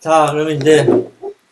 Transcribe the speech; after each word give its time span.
자, 0.00 0.28
그러면 0.30 0.56
이제 0.56 0.86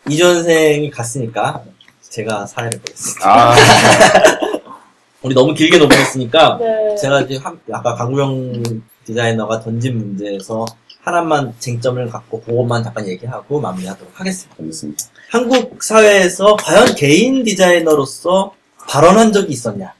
이전생이 0.09 0.91
갔으니까 0.91 1.65
제가 2.01 2.47
사회를 2.47 2.79
보겠습니다. 2.79 3.29
아, 3.29 3.55
우리 5.23 5.35
너무 5.35 5.53
길게 5.55 5.79
넘어갔으니까 5.79 6.59
네. 6.59 6.95
제가 6.97 7.23
이제 7.23 7.37
한- 7.39 7.59
아까 7.73 7.95
강구영 7.97 8.81
디자이너가 9.05 9.61
던진 9.61 9.99
문제에서 9.99 10.65
하나만 11.03 11.55
쟁점을 11.59 12.09
갖고 12.09 12.41
그것만 12.43 12.83
잠깐 12.85 13.07
얘기하고 13.09 13.61
마무리하도록 13.61 14.13
하겠습니다. 14.19 14.57
알겠습니다. 14.61 15.05
한국 15.31 15.83
사회에서 15.83 16.57
과연 16.57 16.95
개인 16.95 17.43
디자이너로서 17.45 18.53
발언한 18.89 19.33
적이 19.33 19.53
있었냐? 19.53 19.93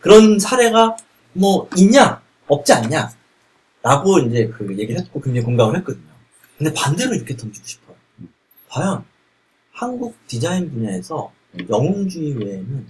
그런 0.00 0.38
사례가 0.38 0.96
뭐 1.32 1.68
있냐? 1.76 2.20
없지 2.46 2.72
않냐? 2.72 3.10
라고 3.82 4.18
이제 4.20 4.50
그 4.56 4.66
얘기를 4.78 5.00
했고 5.00 5.20
굉장히 5.20 5.44
공감을 5.44 5.76
했거든요. 5.78 6.13
근데 6.58 6.72
반대로 6.72 7.14
이렇게 7.14 7.36
던지고 7.36 7.66
싶어요. 7.66 7.96
과연 8.68 9.04
한국 9.72 10.16
디자인 10.26 10.70
분야에서 10.70 11.32
영웅주의 11.68 12.36
외에는 12.36 12.86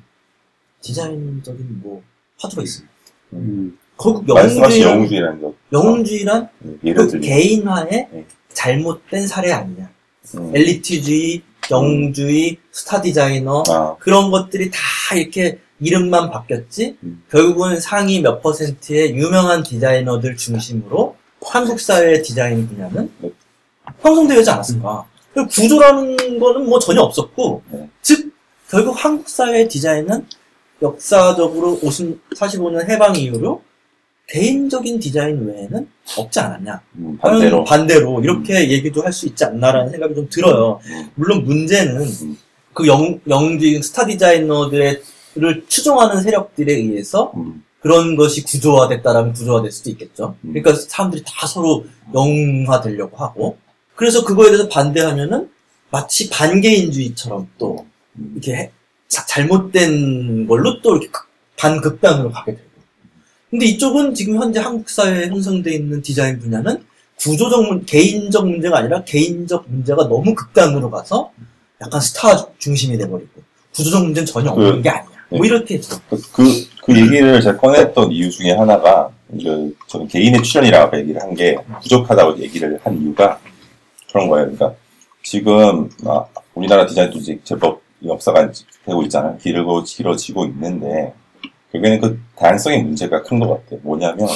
디자인적인 0.83 1.81
뭐 1.83 2.03
화두가 2.39 2.63
있습니다. 2.63 2.95
음. 3.35 3.79
결국 3.99 4.29
영웅주의, 4.29 4.83
영웅주의라는 4.83 5.41
거. 5.41 5.55
영웅주의란 5.73 6.49
네, 6.83 6.93
그. 6.93 7.21
개인화의 7.21 8.09
네. 8.13 8.27
잘못된 8.53 9.27
사례 9.27 9.53
아니냐? 9.53 9.91
음. 10.37 10.57
엘리트주의, 10.57 11.43
영웅주의, 11.71 12.59
스타 12.71 13.01
디자이너 13.01 13.63
아, 13.69 13.97
그런 13.99 14.31
것들이 14.31 14.71
다 14.71 14.79
이렇게 15.17 15.59
이름만 15.81 16.31
바뀌었지 16.31 16.97
음. 17.03 17.23
결국은 17.31 17.81
상위 17.81 18.21
몇 18.21 18.43
퍼센트의 18.43 19.17
유명한 19.17 19.63
디자이너들 19.63 20.37
중심으로 20.37 21.17
한국 21.43 21.81
사회의 21.81 22.23
디자인 22.23 22.67
분야는 22.69 23.11
네. 23.21 23.31
형성되지 24.01 24.51
않았을까? 24.51 25.05
그 25.35 25.47
구조라는 25.47 26.39
거는 26.39 26.69
뭐 26.69 26.79
전혀 26.79 27.01
없었고 27.01 27.63
네. 27.71 27.89
즉 28.03 28.33
결국 28.71 28.93
한국 29.05 29.29
사회의 29.29 29.69
디자인은 29.69 30.27
역사적으로 30.83 31.79
50, 31.83 32.31
45년 32.31 32.89
해방 32.89 33.17
이후로 33.17 33.63
개인적인 34.29 35.01
디자인 35.01 35.47
외에는 35.47 35.89
없지 36.19 36.41
않았냐? 36.41 36.81
음, 36.97 37.19
반대로. 37.21 37.51
과연 37.51 37.65
반대로 37.65 38.21
이렇게 38.23 38.71
얘기도 38.71 39.03
할 39.03 39.13
수 39.13 39.27
있지 39.27 39.45
않나라는 39.45 39.91
생각이 39.91 40.15
좀 40.15 40.29
들어요. 40.31 40.81
음. 40.87 41.11
물론 41.15 41.45
문제는 41.45 42.01
음. 42.03 42.39
그 42.73 42.87
영, 42.87 43.21
영주의 43.29 43.83
스타 43.83 44.07
디자이너들을 44.07 45.03
추종하는 45.69 46.23
세력들에 46.23 46.73
의해서 46.73 47.33
음, 47.37 47.63
그런 47.81 48.17
것이 48.17 48.43
구조화됐다라면 48.45 49.35
구조화될 49.35 49.71
수도 49.71 49.91
있겠죠. 49.91 50.37
음. 50.43 50.55
그러니까 50.55 50.75
사람들이 50.75 51.23
다 51.27 51.47
서로 51.47 51.85
영웅화되려고 52.15 53.17
하고 53.19 53.59
그래서 53.97 54.25
그거에 54.25 54.47
대해서 54.49 54.69
반대하면은 54.69 55.49
마치 55.91 56.29
반개인주의처럼 56.31 57.49
또 57.59 57.87
음. 58.19 58.33
이렇게 58.35 58.55
해- 58.55 58.71
자- 59.09 59.25
잘못된 59.27 60.47
걸로 60.47 60.81
또 60.83 60.93
이렇게 60.93 61.09
극- 61.09 61.27
반극단으로 61.57 62.31
가게 62.33 62.53
되고. 62.53 62.65
근데 63.51 63.67
이쪽은 63.67 64.15
지금 64.15 64.37
현재 64.43 64.59
한국 64.61 64.89
사회에 64.91 65.29
형성되어 65.29 65.73
있는 65.73 66.03
디자인 66.03 66.41
분야는 66.41 66.83
구조적 67.17 67.63
문, 67.69 67.85
개인적 67.87 68.49
문제가 68.49 68.79
아니라 68.79 69.05
개인적 69.05 69.67
문제가 69.69 70.09
너무 70.09 70.35
극단으로 70.35 70.91
가서 70.91 71.31
약간 71.81 72.01
스타 72.01 72.49
중심이 72.59 72.99
돼버리고 72.99 73.31
구조적 73.77 74.03
문제는 74.03 74.27
전혀 74.27 74.51
없는 74.51 74.77
그- 74.77 74.83
게 74.83 74.89
아니야. 74.91 75.07
뭐 75.31 75.41
네. 75.41 75.47
이렇게 75.49 75.77
해서. 75.77 75.99
그, 76.11 76.21
그, 76.33 76.67
그 76.83 77.01
얘기를 77.01 77.41
제가 77.41 77.57
꺼냈던 77.59 78.11
이유 78.13 78.31
중에 78.31 78.53
하나가, 78.53 79.11
이제 79.37 79.49
저는 79.89 80.07
개인의 80.09 80.43
출연이라고 80.43 80.97
얘기를 80.99 81.21
한 81.23 81.35
게 81.35 81.57
부족하다고 81.83 82.39
얘기를 82.41 82.79
한 82.85 83.01
이유가 83.01 83.41
그런 84.15 84.29
거예요. 84.29 84.45
그러니까 84.45 84.75
지금, 85.25 85.91
아, 86.07 86.25
우리나라 86.55 86.87
디자인도 86.87 87.19
이제 87.19 87.37
제법 87.43 87.83
역사가 88.05 88.53
되고 88.87 89.03
있잖아요. 89.03 89.37
길고 89.39 89.83
길어지고 89.83 90.45
있는데, 90.47 91.13
결국에는 91.73 92.01
그 92.01 92.21
다양성의 92.37 92.85
문제가 92.85 93.23
큰 93.25 93.41
것 93.41 93.49
같아요. 93.49 93.81
뭐냐면, 93.83 94.29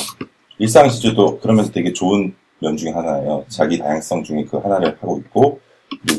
일상 0.58 0.88
시주도 0.88 1.38
그러면서 1.38 1.70
되게 1.70 1.92
좋은 1.92 2.34
면 2.60 2.76
중에 2.76 2.90
하나예요. 2.90 3.44
자기 3.48 3.78
다양성 3.78 4.24
중에 4.24 4.44
그 4.50 4.56
하나를 4.56 4.98
하고 5.00 5.18
있고, 5.18 5.60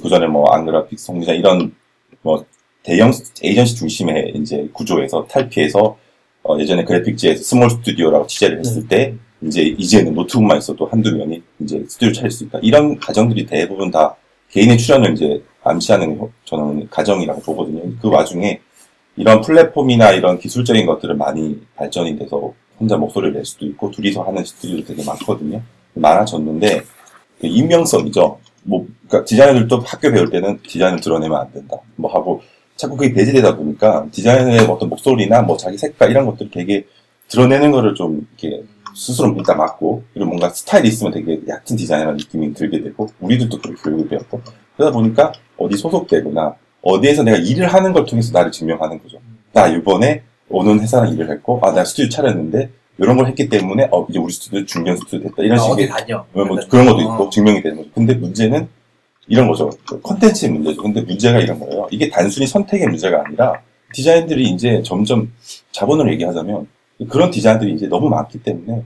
그 0.02 0.08
전에 0.08 0.26
뭐, 0.28 0.50
안그래픽, 0.52 0.98
성디자 0.98 1.34
이런 1.34 1.76
뭐, 2.22 2.46
대형 2.84 3.12
에이전시 3.44 3.76
중심의 3.76 4.36
이제 4.36 4.70
구조에서 4.72 5.28
탈피해서 5.30 5.98
어, 6.44 6.58
예전에 6.58 6.86
그래픽지에서 6.86 7.44
small 7.44 7.70
스튜디오라고 7.70 8.26
취재를 8.28 8.60
했을 8.60 8.88
때 8.88 9.16
이제 9.42 9.62
이제는 9.64 10.14
노트북만 10.14 10.58
있어도 10.58 10.86
한두 10.88 11.16
명이 11.16 11.42
이제 11.60 11.84
스튜디오 11.88 12.12
차릴 12.12 12.32
수 12.32 12.44
있다. 12.46 12.60
이런 12.62 12.98
가정들이 13.00 13.46
대부분 13.46 13.90
다 13.92 14.16
개인의 14.52 14.78
출연을 14.78 15.14
이제 15.14 15.42
암시하는 15.64 16.18
호- 16.18 16.32
저는 16.46 16.88
가정이라고 16.90 17.42
보거든요. 17.42 17.84
그 18.02 18.10
와중에 18.10 18.60
이런 19.16 19.42
플랫폼이나 19.42 20.12
이런 20.12 20.40
기술적인 20.40 20.86
것들은 20.86 21.18
많이 21.18 21.60
발전이 21.76 22.18
돼서 22.18 22.54
혼자 22.80 22.98
목소리를 22.98 23.34
낼 23.34 23.46
수도 23.46 23.66
있고 23.66 23.92
둘이서 23.92 24.24
하는 24.24 24.44
스튜디오도 24.44 24.86
되게 24.86 25.04
많거든요. 25.04 25.62
많아졌는데 25.94 26.82
그 27.42 27.48
익명성이죠. 27.48 28.40
뭐 28.64 28.88
그러니까 29.08 29.26
디자이너들도 29.26 29.80
학교 29.86 30.12
배울 30.12 30.30
때는 30.30 30.60
디자인을 30.68 31.00
드러내면 31.02 31.40
안 31.40 31.52
된다. 31.52 31.78
뭐 31.96 32.12
하고 32.14 32.42
자꾸 32.76 32.96
그게 32.96 33.14
배제되다 33.14 33.56
보니까 33.58 34.06
디자이너의 34.12 34.60
어떤 34.62 34.90
목소리나 34.90 35.42
뭐 35.42 35.58
자기 35.58 35.78
색깔 35.78 36.12
이런 36.12 36.26
것들을 36.26 36.52
되게 36.52 36.86
드러내는 37.28 37.72
거를 37.72 37.94
좀 37.96 38.26
이렇게 38.38 38.64
스스로 39.00 39.34
일단 39.38 39.58
맞고 39.58 40.04
그리고 40.14 40.28
뭔가 40.28 40.50
스타일이 40.50 40.90
있으면 40.90 41.14
되게 41.14 41.40
얕은 41.48 41.78
디자이너라는 41.78 42.18
느낌이 42.18 42.54
들게 42.54 42.84
되고 42.84 43.08
우리들도 43.22 43.62
그렇게 43.62 43.82
교육을 43.82 44.10
배웠고 44.10 44.42
그러다 44.76 44.92
보니까 44.92 45.32
어디 45.58 45.78
소속되거나 45.78 46.56
어디에서 46.82 47.24
내가 47.24 47.38
일을 47.38 47.68
하는 47.68 47.94
걸 47.94 48.06
통해서 48.06 48.34
나를 48.34 48.52
증명하는 48.52 49.02
거죠. 49.02 49.20
나 49.54 49.68
이번에 49.68 50.24
오는 50.50 50.82
회사랑 50.82 51.14
일을 51.14 51.32
했고 51.32 51.62
아나 51.64 51.86
스튜디오 51.86 52.10
차렸는데 52.10 52.70
이런 52.98 53.16
걸 53.16 53.28
했기 53.28 53.48
때문에 53.48 53.88
어 53.90 54.06
이제 54.10 54.20
우리 54.20 54.34
스튜디오 54.34 54.66
중견 54.66 54.98
스튜디오 54.98 55.30
됐다 55.30 55.44
이런 55.44 55.58
아, 55.58 55.62
식의 55.62 55.88
다녀. 55.88 56.26
뭐, 56.34 56.44
뭐 56.44 56.58
그런 56.70 56.86
것도 56.86 56.98
어. 56.98 57.02
있고 57.02 57.30
증명이 57.30 57.62
되는 57.62 57.78
거죠. 57.78 57.90
근데 57.96 58.14
문제는 58.16 58.68
이런 59.30 59.48
거죠. 59.48 59.70
그 59.88 60.02
컨텐츠의 60.02 60.52
문제죠. 60.52 60.82
근데 60.82 61.02
문제가 61.02 61.40
이런 61.40 61.58
거예요. 61.60 61.88
이게 61.90 62.10
단순히 62.10 62.48
선택의 62.48 62.88
문제가 62.88 63.24
아니라 63.26 63.62
디자인들이 63.94 64.50
이제 64.50 64.82
점점 64.84 65.32
자본으로 65.72 66.12
얘기하자면 66.14 66.68
그런 67.08 67.32
디자인들이 67.32 67.74
이제 67.74 67.88
너무 67.88 68.10
많기 68.10 68.42
때문에 68.44 68.84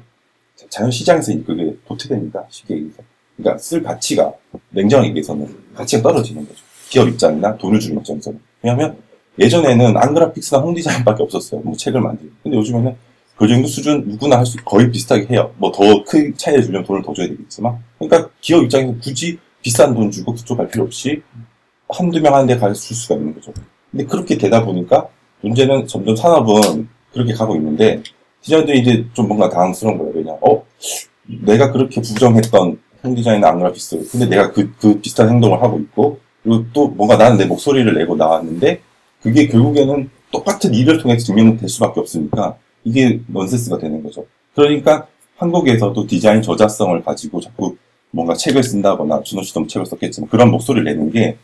자연 0.69 0.91
시장에서 0.91 1.33
그게 1.45 1.75
도태됩니다. 1.87 2.45
쉽게 2.49 2.75
얘기해서. 2.75 3.01
그러니까 3.37 3.57
쓸 3.57 3.81
가치가 3.81 4.31
냉정하게 4.69 5.09
얘기해서는 5.09 5.47
가치가 5.75 6.03
떨어지는 6.03 6.47
거죠. 6.47 6.59
기업 6.89 7.07
입장이나 7.09 7.57
돈을 7.57 7.79
주는 7.79 7.97
입장에서는. 7.97 8.39
왜냐하면 8.61 8.97
예전에는 9.39 9.97
안그래픽스나 9.97 10.61
홍디자인밖에 10.61 11.23
없었어요. 11.23 11.61
뭐 11.61 11.75
책을 11.75 11.99
만들고. 12.01 12.31
근데 12.43 12.57
요즘에는 12.57 12.95
그 13.35 13.47
정도 13.47 13.67
수준 13.67 14.03
누구나 14.07 14.37
할 14.37 14.45
수 14.45 14.57
거의 14.63 14.91
비슷하게 14.91 15.25
해요. 15.31 15.51
뭐 15.57 15.71
더 15.71 16.03
큰 16.03 16.37
차이를 16.37 16.63
주려면 16.63 16.85
돈을 16.85 17.01
더 17.01 17.13
줘야 17.13 17.27
되겠지만. 17.27 17.77
그러니까 17.97 18.29
기업 18.41 18.63
입장에서 18.63 18.93
굳이 19.01 19.39
비싼 19.63 19.95
돈 19.95 20.11
주고 20.11 20.33
그쪽 20.35 20.57
갈 20.57 20.67
필요 20.67 20.83
없이 20.83 21.23
한두 21.89 22.21
명 22.21 22.35
하는데 22.35 22.55
갈 22.57 22.75
수가 22.75 23.15
있는 23.15 23.33
거죠. 23.33 23.51
근데 23.89 24.05
그렇게 24.05 24.37
되다 24.37 24.63
보니까 24.63 25.07
문제는 25.41 25.87
점점 25.87 26.15
산업은 26.15 26.87
그렇게 27.13 27.33
가고 27.33 27.55
있는데 27.55 28.01
디자이너들이 28.41 28.79
이제 28.79 29.05
좀 29.13 29.27
뭔가 29.27 29.49
당황스러운 29.49 29.97
거예요. 29.97 30.13
왜냐, 30.15 30.31
어, 30.41 30.65
내가 31.27 31.71
그렇게 31.71 32.01
부정했던 32.01 32.77
홍디자인이나 33.03 33.49
안그래픽스, 33.49 34.09
근데 34.11 34.27
내가 34.27 34.51
그, 34.51 34.73
그 34.79 34.99
비슷한 34.99 35.29
행동을 35.29 35.61
하고 35.61 35.79
있고, 35.79 36.19
그리고 36.43 36.65
또 36.73 36.87
뭔가 36.89 37.15
나는 37.15 37.37
내 37.37 37.45
목소리를 37.45 37.93
내고 37.93 38.15
나왔는데, 38.15 38.81
그게 39.21 39.47
결국에는 39.47 40.09
똑같은 40.31 40.73
일을 40.73 41.01
통해서 41.01 41.25
증명될 41.25 41.69
수밖에 41.69 41.99
없으니까, 41.99 42.57
이게 42.83 43.21
넌센스가 43.27 43.77
되는 43.77 44.03
거죠. 44.03 44.25
그러니까 44.55 45.07
한국에서도 45.37 46.05
디자인 46.07 46.41
저자성을 46.41 47.01
가지고 47.03 47.39
자꾸 47.39 47.77
뭔가 48.11 48.33
책을 48.33 48.61
쓴다거나, 48.63 49.23
준호 49.23 49.43
씨도 49.43 49.61
뭐 49.61 49.67
책을 49.67 49.85
썼겠지만, 49.85 50.29
그런 50.29 50.51
목소리를 50.51 50.83
내는 50.83 51.11
게, 51.11 51.37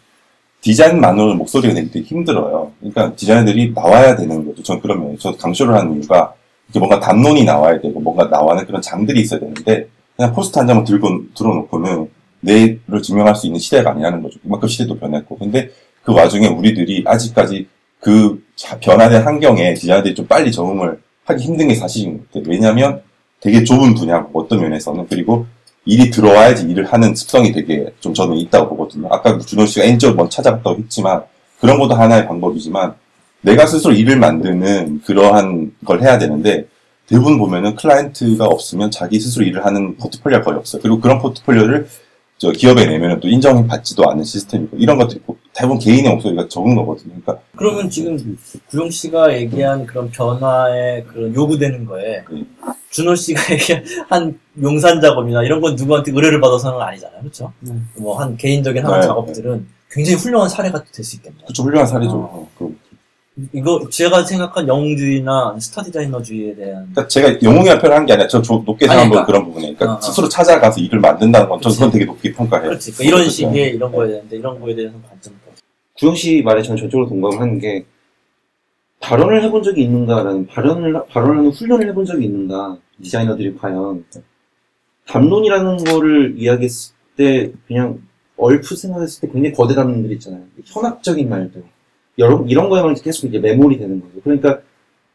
디자인만으로 0.61 1.35
목소리가 1.35 1.73
내기 1.73 1.91
되게 1.91 2.06
힘들어요. 2.06 2.71
그러니까 2.79 3.15
디자이너들이 3.15 3.71
나와야 3.73 4.15
되는 4.15 4.45
거죠. 4.45 4.61
전 4.63 4.81
그런 4.81 5.01
면에서 5.03 5.31
저 5.31 5.38
강조를 5.38 5.73
하는 5.73 5.94
이유가 6.00 6.33
이렇게 6.67 6.79
뭔가 6.79 7.00
담론이 7.00 7.45
나와야 7.45 7.79
되고 7.79 8.00
뭔가 8.00 8.25
나와는 8.25 8.65
그런 8.65 8.81
장들이 8.81 9.21
있어야 9.21 9.39
되는데 9.39 9.88
그냥 10.15 10.33
포스트 10.33 10.59
한 10.59 10.67
장만 10.67 10.83
들고 10.83 11.07
들어놓고는 11.35 12.09
내를 12.41 13.01
증명할 13.01 13.35
수 13.35 13.47
있는 13.47 13.59
시대가 13.59 13.91
아니라는 13.91 14.21
거죠. 14.21 14.39
그만큼 14.41 14.67
시대도 14.67 14.97
변했고. 15.00 15.38
근데 15.38 15.69
그 16.03 16.13
와중에 16.13 16.47
우리들이 16.47 17.03
아직까지 17.05 17.67
그 18.00 18.41
자- 18.55 18.77
변화된 18.79 19.23
환경에 19.23 19.73
디자이너들이 19.73 20.15
좀 20.15 20.25
빨리 20.27 20.51
적응을 20.51 21.00
하기 21.25 21.44
힘든 21.44 21.67
게 21.69 21.75
사실인 21.75 22.17
것 22.17 22.27
같아요. 22.31 22.44
왜냐하면 22.47 23.01
되게 23.41 23.63
좁은 23.63 23.94
분야고 23.94 24.39
어떤 24.41 24.62
면에서는 24.62 25.07
그리고 25.09 25.45
일이 25.89 26.12
들어와야지 26.12 26.65
일을 26.69 26.86
하는 26.86 27.15
습성이 27.15 27.51
되게 27.51 27.88
좀 28.00 28.13
저는 28.13 28.38
있다고 28.38 28.69
보거든요. 28.69 29.07
아까 29.12 29.39
준호 29.39 29.65
씨가 29.65 29.86
N쪽을 29.86 30.15
먼저 30.15 30.36
찾아갔다고 30.36 30.77
했지만 30.77 31.24
그런 31.59 31.80
것도 31.80 31.95
하나의 31.95 32.27
방법이지만 32.27 32.94
내가 33.41 33.65
스스로 33.65 33.94
일을 33.94 34.18
만드는 34.18 35.01
그러한 35.06 35.71
걸 35.86 36.01
해야 36.03 36.19
되는데 36.19 36.65
대부분 37.07 37.39
보면은 37.39 37.75
클라이언트가 37.75 38.45
없으면 38.45 38.91
자기 38.91 39.19
스스로 39.19 39.44
일을 39.45 39.65
하는 39.65 39.97
포트폴리오가 39.97 40.44
거의 40.44 40.57
없어요. 40.59 40.80
그리고 40.83 41.00
그런 41.00 41.18
포트폴리오를 41.18 41.88
저 42.38 42.51
기업에 42.51 42.86
내면은 42.86 43.19
또 43.19 43.27
인정받지도 43.27 44.09
않는 44.12 44.24
시스템이고 44.24 44.77
이런 44.77 44.97
것들이 44.97 45.19
보- 45.21 45.36
대부분 45.53 45.80
개인의 45.80 46.12
목소리가 46.13 46.47
적은 46.47 46.75
거거든요. 46.75 47.15
그러니까 47.21 47.39
그러면 47.56 47.89
지금 47.89 48.38
구용 48.69 48.89
씨가 48.91 49.33
얘기한 49.36 49.86
그런 49.88 50.09
변화에 50.12 51.03
그런 51.03 51.33
요구되는 51.33 51.86
거에 51.86 52.24
음. 52.31 52.45
준호 52.91 53.15
씨가 53.15 53.41
얘기한 53.53 53.83
한 54.09 54.39
용산 54.62 55.00
작업이나 55.00 55.44
이런 55.44 55.62
건 55.62 55.75
누구한테 55.75 56.12
의뢰를 56.12 56.41
받아서는 56.41 56.80
아니잖아요. 56.81 57.19
그렇죠? 57.21 57.53
음. 57.63 57.88
뭐한 57.97 58.36
개인적인 58.38 58.83
하나 58.83 59.00
네, 59.00 59.07
작업들은 59.07 59.68
굉장히 59.91 60.18
훌륭한 60.18 60.50
사례가 60.50 60.83
될 60.91 61.03
수 61.06 61.15
있겠네요. 61.18 61.45
그좀 61.47 61.65
훌륭한 61.68 61.88
사례죠. 61.88 62.12
어. 62.12 62.18
어, 62.33 62.50
그- 62.57 62.75
이거 63.53 63.88
제가 63.89 64.25
생각한 64.25 64.68
영웅주의나 64.68 65.56
스타 65.62 65.81
디자이너주의에 65.81 66.56
대한 66.56 66.89
그러니까 66.91 67.07
제가 67.07 67.41
영웅이라 67.41 67.80
표현한 67.80 68.06
게 68.06 68.12
아니라 68.13 68.27
저, 68.27 68.41
저 68.41 68.56
높게 68.65 68.86
아니, 68.86 69.00
생각한 69.00 69.09
그러니까. 69.12 69.25
그런 69.25 69.45
부분에 69.45 69.74
그러니까 69.75 69.94
어, 69.94 69.97
어. 69.97 70.01
스스로 70.01 70.27
찾아가서 70.27 70.81
일을 70.81 71.00
만든다는 71.00 71.47
건 71.47 71.62
저는. 71.62 71.75
그건 71.75 71.91
되게 71.91 72.06
높게 72.06 72.33
평가해요. 72.33 72.68
그렇지. 72.69 72.91
그러니까 72.91 73.03
이런 73.07 73.19
그렇죠. 73.21 73.31
식의 73.36 73.75
이런 73.75 73.91
거에 73.94 74.07
대한데 74.09 74.36
이런 74.38 74.59
거에 74.59 74.75
대해서 74.75 74.94
관점. 75.09 75.33
구영 75.97 76.15
씨 76.15 76.41
말에 76.44 76.62
저는 76.62 76.77
전적으로 76.81 77.07
동감하는 77.07 77.59
게 77.59 77.86
발언을 79.00 79.44
해본 79.44 79.63
적이 79.63 79.84
있는가라는 79.84 80.48
발언을 80.48 81.06
발언하는 81.07 81.51
훈련을 81.51 81.90
해본 81.90 82.06
적이 82.06 82.25
있는가 82.25 82.78
디자이너들이 83.01 83.56
과연. 83.56 84.06
담론이라는 85.07 85.78
거를 85.86 86.36
이야기했을 86.38 86.94
때 87.16 87.51
그냥 87.68 88.01
얼핏 88.38 88.78
생각했을 88.78 89.22
때 89.22 89.34
굉장히 89.34 89.56
거대 89.56 89.74
담론들 89.74 90.12
있잖아요. 90.13 90.44
현학적인 90.66 91.28
말들. 91.28 91.63
여러 92.18 92.44
이런 92.48 92.69
거에만 92.69 92.96
계속 92.96 93.28
이제 93.28 93.40
메모리 93.40 93.78
되는 93.78 94.01
거죠. 94.01 94.22
그러니까 94.24 94.62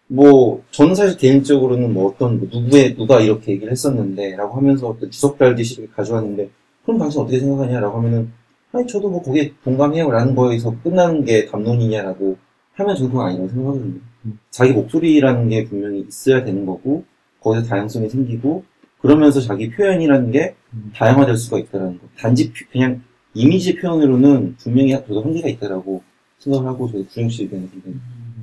뭐 0.06 0.62
저는 0.70 0.94
사실 0.94 1.16
개인적으로는 1.16 1.92
뭐 1.92 2.10
어떤 2.10 2.38
뭐 2.38 2.48
누구의 2.50 2.96
누가 2.96 3.20
이렇게 3.20 3.52
얘기를 3.52 3.70
했었는데라고 3.70 4.56
하면서 4.56 4.96
주석 5.10 5.38
달듯이 5.38 5.88
가져왔는데 5.94 6.50
그럼 6.84 6.98
당신 6.98 7.20
어떻게 7.20 7.38
생각하냐라고 7.38 7.98
하면은 7.98 8.32
아니 8.72 8.86
저도 8.86 9.08
뭐 9.08 9.22
거기에 9.22 9.52
동감해요라는 9.64 10.34
거에서 10.34 10.74
끝나는 10.82 11.24
게 11.24 11.46
담론이냐라고 11.46 12.36
하면 12.74 12.96
그건 12.96 13.26
아니라고 13.26 13.48
생각하거든요. 13.48 14.00
음. 14.26 14.38
자기 14.50 14.72
목소리라는 14.72 15.48
게 15.48 15.64
분명히 15.64 16.00
있어야 16.08 16.44
되는 16.44 16.64
거고 16.66 17.04
거기서 17.40 17.66
다양성이 17.66 18.08
생기고 18.08 18.64
그러면서 19.00 19.40
자기 19.40 19.70
표현이라는 19.70 20.30
게 20.30 20.54
음. 20.72 20.92
다양화될 20.96 21.36
수가 21.36 21.58
있다라는 21.58 21.98
거. 21.98 22.06
단지 22.18 22.52
표- 22.52 22.66
그냥 22.72 23.02
이미지 23.34 23.76
표현으로는 23.76 24.56
분명히 24.58 24.92
저도 24.92 25.22
한계가 25.22 25.48
있다라고 25.48 26.02
생각을 26.38 26.66
하고 26.68 26.88
저도 26.90 27.04
구영 27.06 27.28
씨 27.28 27.42
의견에 27.44 27.68
굉장히 27.70 27.96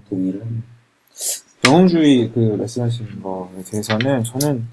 동의를 0.10 0.42
합니다. 0.42 0.68
영웅주의 1.66 2.32
그 2.34 2.40
말씀하신 2.40 3.22
거에 3.22 3.64
대해서는 3.70 4.24
저는 4.24 4.66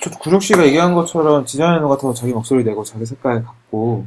저도 0.00 0.18
구력 0.18 0.42
씨가 0.42 0.66
얘기한 0.66 0.94
것처럼 0.94 1.44
디자이너가 1.44 1.98
더 1.98 2.12
자기 2.14 2.32
목소리 2.32 2.64
내고 2.64 2.82
자기 2.84 3.04
색깔 3.04 3.44
갖고 3.44 4.06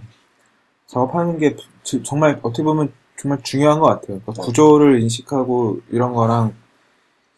작업하는 0.88 1.38
게 1.38 1.56
주- 1.84 2.01
정말 2.04 2.40
어떻게 2.42 2.63
보면 2.63 2.92
정말 3.18 3.39
중요한 3.44 3.80
것 3.80 3.86
같아요. 3.88 4.19
그러니까 4.21 4.33
구조를 4.44 5.01
인식하고 5.01 5.80
이런 5.92 6.13
거랑 6.13 6.54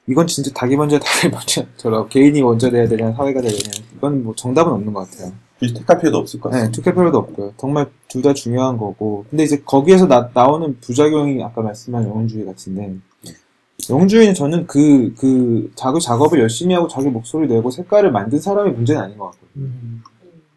이건 0.07 0.27
진짜 0.27 0.51
닭이 0.53 0.75
먼저 0.77 0.99
닭이 0.99 1.31
먼저처럼 1.31 2.07
개인이 2.09 2.41
먼저 2.41 2.69
돼야 2.69 2.87
되냐 2.87 3.11
사회가 3.13 3.41
돼야 3.41 3.51
되냐 3.51 3.85
이건 3.95 4.23
뭐 4.23 4.33
정답은 4.35 4.71
없는 4.71 4.93
것 4.93 5.09
같아요. 5.09 5.31
택할 5.59 5.99
필요도 5.99 6.17
없을 6.17 6.39
것 6.39 6.49
네, 6.49 6.57
같아요. 6.57 6.71
투표 6.71 6.91
필요도 6.93 7.17
없고요. 7.17 7.53
정말 7.57 7.87
둘 8.09 8.21
다 8.21 8.33
중요한 8.33 8.77
거고. 8.77 9.25
근데 9.29 9.43
이제 9.43 9.61
거기에서 9.65 10.05
나, 10.05 10.29
나오는 10.33 10.77
부작용이 10.81 11.41
아까 11.43 11.61
말씀한 11.61 12.03
영웅주의 12.03 12.45
같은데, 12.45 12.95
영웅주의는 13.89 14.33
저는 14.33 14.67
그, 14.67 15.13
그, 15.17 15.71
자기 15.75 15.99
작업을 15.99 16.39
열심히 16.39 16.75
하고 16.75 16.87
자기 16.87 17.07
목소리 17.09 17.47
내고 17.47 17.71
색깔을 17.71 18.11
만든 18.11 18.39
사람의 18.39 18.73
문제는 18.73 19.01
아닌 19.01 19.17
것 19.17 19.31
같거든요. 19.31 19.69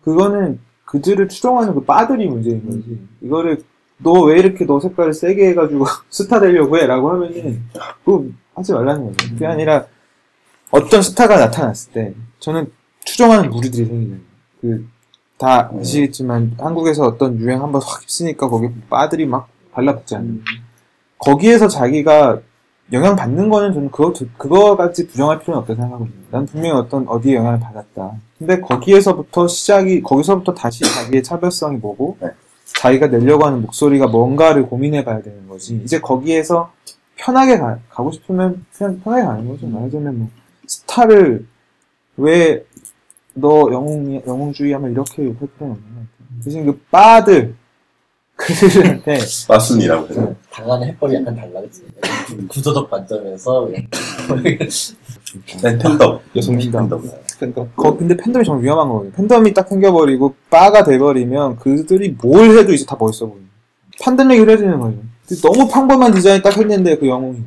그거는 0.02 0.58
그들을 0.84 1.28
추종하는 1.28 1.74
그 1.74 1.84
빠들이 1.84 2.26
문제인 2.26 2.64
거지. 2.66 2.98
이거를, 3.22 3.62
너 3.98 4.12
왜 4.24 4.38
이렇게 4.38 4.64
너 4.64 4.80
색깔을 4.80 5.12
세게 5.12 5.48
해가지고 5.50 5.84
스타 6.10 6.40
되려고 6.40 6.78
해? 6.78 6.86
라고 6.86 7.10
하면은, 7.10 7.62
그거 8.04 8.24
하지 8.54 8.72
말라는 8.72 9.06
거죠. 9.06 9.28
그게 9.30 9.46
아니라, 9.46 9.86
어떤 10.70 11.02
스타가 11.02 11.36
나타났을 11.36 11.92
때, 11.92 12.14
저는 12.38 12.70
추종하는 13.04 13.50
무리들이 13.50 13.86
생기는 13.86 14.08
거예요. 14.62 14.76
그, 14.78 14.88
다 15.38 15.70
아시겠지만, 15.80 16.56
한국에서 16.58 17.04
어떤 17.04 17.38
유행 17.40 17.62
한번 17.62 17.80
확 17.82 18.02
휩쓰니까 18.02 18.48
거기 18.48 18.68
빠들이 18.90 19.26
막 19.26 19.48
달라붙잖아요. 19.74 20.34
거기에서 21.18 21.68
자기가 21.68 22.40
영향받는 22.92 23.48
거는 23.50 23.72
저는 23.74 23.90
그거, 23.90 24.12
그거같이 24.38 25.06
부정할 25.08 25.40
필요는 25.40 25.60
없다고 25.60 25.80
생각하거든요. 25.80 26.22
난 26.30 26.46
분명히 26.46 26.72
어떤, 26.72 27.06
어디에 27.08 27.34
영향을 27.36 27.60
받았다. 27.60 28.12
근데 28.38 28.60
거기에서부터 28.60 29.46
시작이, 29.48 30.02
거기서부터 30.02 30.54
다시 30.54 30.84
자기의 30.84 31.22
차별성이 31.22 31.76
뭐고, 31.78 32.16
네. 32.20 32.28
자기가 32.74 33.08
내려고 33.08 33.44
하는 33.44 33.62
목소리가 33.62 34.06
뭔가를 34.06 34.66
고민해 34.66 35.04
봐야 35.04 35.22
되는 35.22 35.48
거지. 35.48 35.80
이제 35.84 36.00
거기에서 36.00 36.72
편하게 37.16 37.58
가, 37.58 37.78
가고 37.88 38.12
싶으면 38.12 38.64
그냥 38.72 39.00
편하게 39.02 39.24
가는 39.24 39.48
거죠. 39.48 39.66
말하자면 39.66 40.18
뭐, 40.18 40.28
스타를 40.66 41.46
왜 42.16 42.68
너 43.40 43.70
영웅, 43.72 44.20
영웅주의 44.26 44.72
하면 44.72 44.92
이렇게 44.92 45.24
욕할 45.24 45.48
필요는 45.54 45.74
없는 45.76 45.94
것 45.94 46.00
같아요. 46.00 46.42
대신 46.44 46.66
그 46.66 46.78
빠들, 46.90 47.54
그들한테, 48.38 49.18
마순이라고 49.48 50.14
해요. 50.14 50.36
당하는 50.50 50.86
해법이 50.88 51.14
약간 51.16 51.34
달라, 51.34 51.60
그치? 51.60 51.82
구조적 52.48 52.88
관점에서 52.88 53.68
네, 54.42 54.58
팬덤. 55.78 56.20
여성식 56.36 56.72
팬덤. 56.72 57.02
팬덤. 57.40 57.72
거, 57.74 57.96
근데 57.96 58.16
팬덤이 58.16 58.44
정말 58.44 58.64
위험한 58.64 58.88
거거든요. 58.88 59.12
팬덤이 59.12 59.52
딱 59.52 59.68
생겨버리고 59.68 60.34
빠가 60.50 60.84
돼버리면 60.84 61.56
그들이 61.56 62.16
뭘 62.22 62.56
해도 62.56 62.72
이제 62.72 62.86
다 62.86 62.96
멋있어 62.98 63.26
보여요. 63.26 63.42
판단력이 64.02 64.40
흐려지는 64.40 64.78
거죠. 64.78 64.98
너무 65.42 65.68
평범한 65.68 66.12
디자인 66.12 66.40
딱 66.40 66.56
했는데 66.56 66.96
그 66.96 67.08
영웅이. 67.08 67.42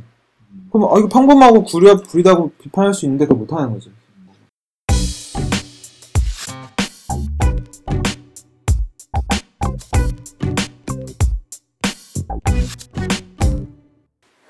그럼 0.72 0.94
아 0.94 1.00
이거 1.00 1.08
평범하고 1.08 1.64
구려 1.64 1.96
부리다고 2.02 2.52
비판할 2.62 2.94
수 2.94 3.06
있는데 3.06 3.26
그걸 3.26 3.40
못하는 3.40 3.72
거죠. 3.74 3.90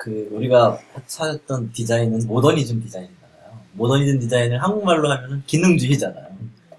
그 0.01 0.29
우리가 0.31 0.79
찾았던 1.05 1.73
디자인은 1.73 2.25
모더니즘 2.25 2.81
디자인이잖아요. 2.81 3.59
모더니즘 3.73 4.19
디자인을 4.21 4.61
한국말로 4.61 5.11
하면은 5.11 5.43
기능주의잖아요. 5.45 6.25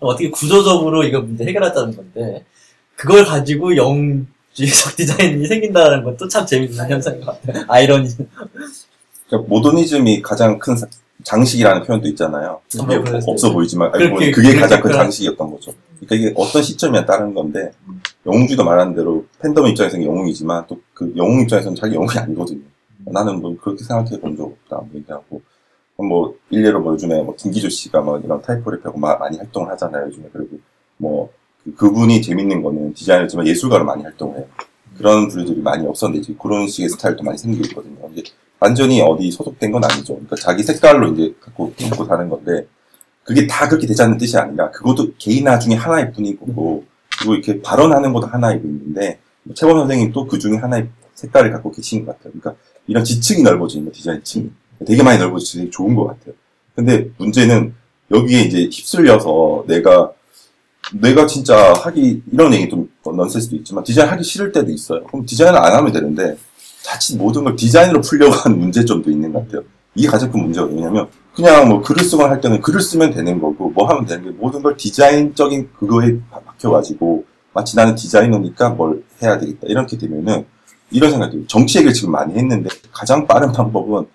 어떻게 0.00 0.28
구조적으로 0.28 1.04
이거 1.04 1.20
문제 1.20 1.44
해결하자는 1.44 1.94
건데 1.94 2.44
그걸 2.96 3.24
가지고 3.24 3.76
영주의적 3.76 4.96
디자인이 4.98 5.46
생긴다는 5.46 6.02
것도 6.02 6.26
참 6.26 6.44
재밌는 6.44 6.90
현상인 6.90 7.20
것 7.20 7.40
같아요. 7.40 7.64
아이러니. 7.68 8.08
그러니까 9.28 9.48
모더니즘이 9.48 10.20
가장 10.22 10.58
큰 10.58 10.74
사- 10.76 10.88
장식이라는 11.22 11.84
표현도 11.84 12.08
있잖아요. 12.08 12.60
뭐 12.78 12.86
그럴 12.86 13.20
수도 13.20 13.30
없어 13.30 13.46
있죠. 13.46 13.52
보이지만 13.52 13.86
알고 13.94 13.98
그렇게- 13.98 14.14
보니 14.14 14.32
그게 14.32 14.58
가장 14.58 14.80
큰 14.82 14.90
장식이었던 14.90 15.48
거죠. 15.48 15.72
그러니까 16.00 16.16
이게 16.16 16.34
어떤 16.36 16.60
시점이야 16.60 17.06
다른 17.06 17.32
건데 17.32 17.70
영웅주도 18.26 18.64
말하는 18.64 18.96
대로 18.96 19.24
팬덤 19.40 19.68
입장에서는 19.68 20.04
영웅이지만 20.04 20.66
또 20.66 20.80
그 20.92 21.12
영웅 21.16 21.40
입장에서는 21.42 21.76
자기 21.76 21.94
영웅이 21.94 22.18
아니거든요. 22.18 22.60
나는 23.06 23.40
뭐 23.40 23.56
그렇게 23.60 23.82
생각해 23.84 24.20
본 24.20 24.36
적 24.36 24.44
없다 24.44 24.76
뭐 24.76 24.88
얘기하고 24.94 25.42
뭐 25.96 26.34
일례로 26.50 26.80
뭐 26.80 26.94
요즘에 26.94 27.22
뭐 27.22 27.34
김기조 27.36 27.68
씨가 27.68 28.00
뭐 28.00 28.18
이런 28.18 28.40
타이포랩하고 28.42 28.98
마- 28.98 29.16
많이 29.16 29.38
활동을 29.38 29.70
하잖아요 29.72 30.06
요즘에 30.06 30.28
그리고 30.32 30.58
뭐 30.96 31.30
그- 31.64 31.74
그분이 31.74 32.22
재밌는 32.22 32.62
거는 32.62 32.94
디자이너지만 32.94 33.46
예술가로 33.46 33.84
많이 33.84 34.02
활동을 34.02 34.38
해요. 34.38 34.46
그런 34.96 35.28
부류들이 35.28 35.60
많이 35.60 35.86
없었는데 35.86 36.20
이제 36.20 36.34
그런 36.40 36.66
식의 36.68 36.88
스타일도 36.90 37.22
많이 37.22 37.38
생기고 37.38 37.64
있거든요. 37.68 37.96
이게 38.12 38.22
완전히 38.60 39.00
어디 39.00 39.30
소속된 39.30 39.70
건 39.72 39.82
아니죠. 39.84 40.14
그러니까 40.14 40.36
자기 40.36 40.62
색깔로 40.62 41.08
이제 41.12 41.34
갖고 41.40 41.72
갖고 41.88 42.04
사는 42.04 42.28
건데 42.28 42.66
그게 43.24 43.46
다 43.46 43.68
그렇게 43.68 43.86
되지 43.86 44.02
않는 44.02 44.18
뜻이 44.18 44.36
아니라 44.36 44.70
그것도 44.70 45.12
개인화 45.18 45.58
중에 45.58 45.74
하나일 45.74 46.12
뿐이고 46.12 46.84
그리고 47.18 47.34
이렇게 47.34 47.62
발언하는 47.62 48.12
것도 48.12 48.26
하나이고 48.26 48.66
있는데 48.66 49.18
뭐 49.44 49.54
최범 49.54 49.78
선생님 49.78 50.12
또 50.12 50.26
그 50.26 50.38
중에 50.38 50.56
하나의 50.56 50.88
색깔을 51.22 51.52
갖고 51.52 51.70
계신 51.72 52.04
것 52.04 52.12
같아요. 52.18 52.32
그러니까 52.38 52.54
이런 52.86 53.04
지층이 53.04 53.42
넓어지는 53.42 53.86
거 53.86 53.92
디자인층이 53.92 54.50
되게 54.86 55.02
많이 55.02 55.18
넓어져서 55.18 55.58
되게 55.58 55.70
좋은 55.70 55.94
것 55.94 56.06
같아요. 56.06 56.34
근데 56.74 57.08
문제는 57.18 57.74
여기에 58.10 58.40
이제 58.42 58.64
휩쓸려서 58.64 59.64
내가 59.68 60.12
내가 60.92 61.26
진짜 61.26 61.72
하기 61.74 62.22
이런 62.32 62.52
얘기 62.52 62.68
좀 62.68 62.90
넌센스도 63.04 63.56
있지만 63.56 63.84
디자인 63.84 64.10
하기 64.10 64.24
싫을 64.24 64.52
때도 64.52 64.70
있어요. 64.72 65.04
그럼 65.04 65.24
디자인을 65.24 65.58
안 65.58 65.72
하면 65.74 65.92
되는데 65.92 66.36
자칫 66.82 67.16
모든 67.16 67.44
걸 67.44 67.54
디자인으로 67.56 68.00
풀려고 68.00 68.32
하는 68.34 68.58
문제점도 68.58 69.10
있는 69.10 69.32
것 69.32 69.44
같아요. 69.46 69.62
이게 69.94 70.08
가장 70.08 70.30
큰 70.32 70.42
문제거든요. 70.42 70.80
왜냐면 70.80 71.08
그냥 71.34 71.68
뭐 71.68 71.80
글을 71.80 72.02
쓰거나 72.02 72.30
할 72.30 72.40
때는 72.40 72.60
글을 72.60 72.80
쓰면 72.80 73.12
되는 73.12 73.40
거고 73.40 73.70
뭐 73.70 73.86
하면 73.88 74.04
되는 74.06 74.24
게 74.24 74.30
모든 74.30 74.60
걸 74.62 74.76
디자인적인 74.76 75.70
그거에 75.78 76.18
바- 76.30 76.40
박혀가지고 76.40 77.24
마치 77.54 77.76
나는 77.76 77.94
디자이너니까 77.94 78.70
뭘 78.70 79.04
해야 79.22 79.38
되겠다 79.38 79.60
이렇게 79.68 79.96
되면은 79.96 80.44
이런 80.92 81.10
생각이 81.10 81.32
들어요. 81.32 81.46
정치 81.46 81.78
얘기를 81.78 81.92
지금 81.94 82.12
많이 82.12 82.34
했는데 82.34 82.68
가장 82.92 83.26
빠른 83.26 83.52
방법은 83.52 84.06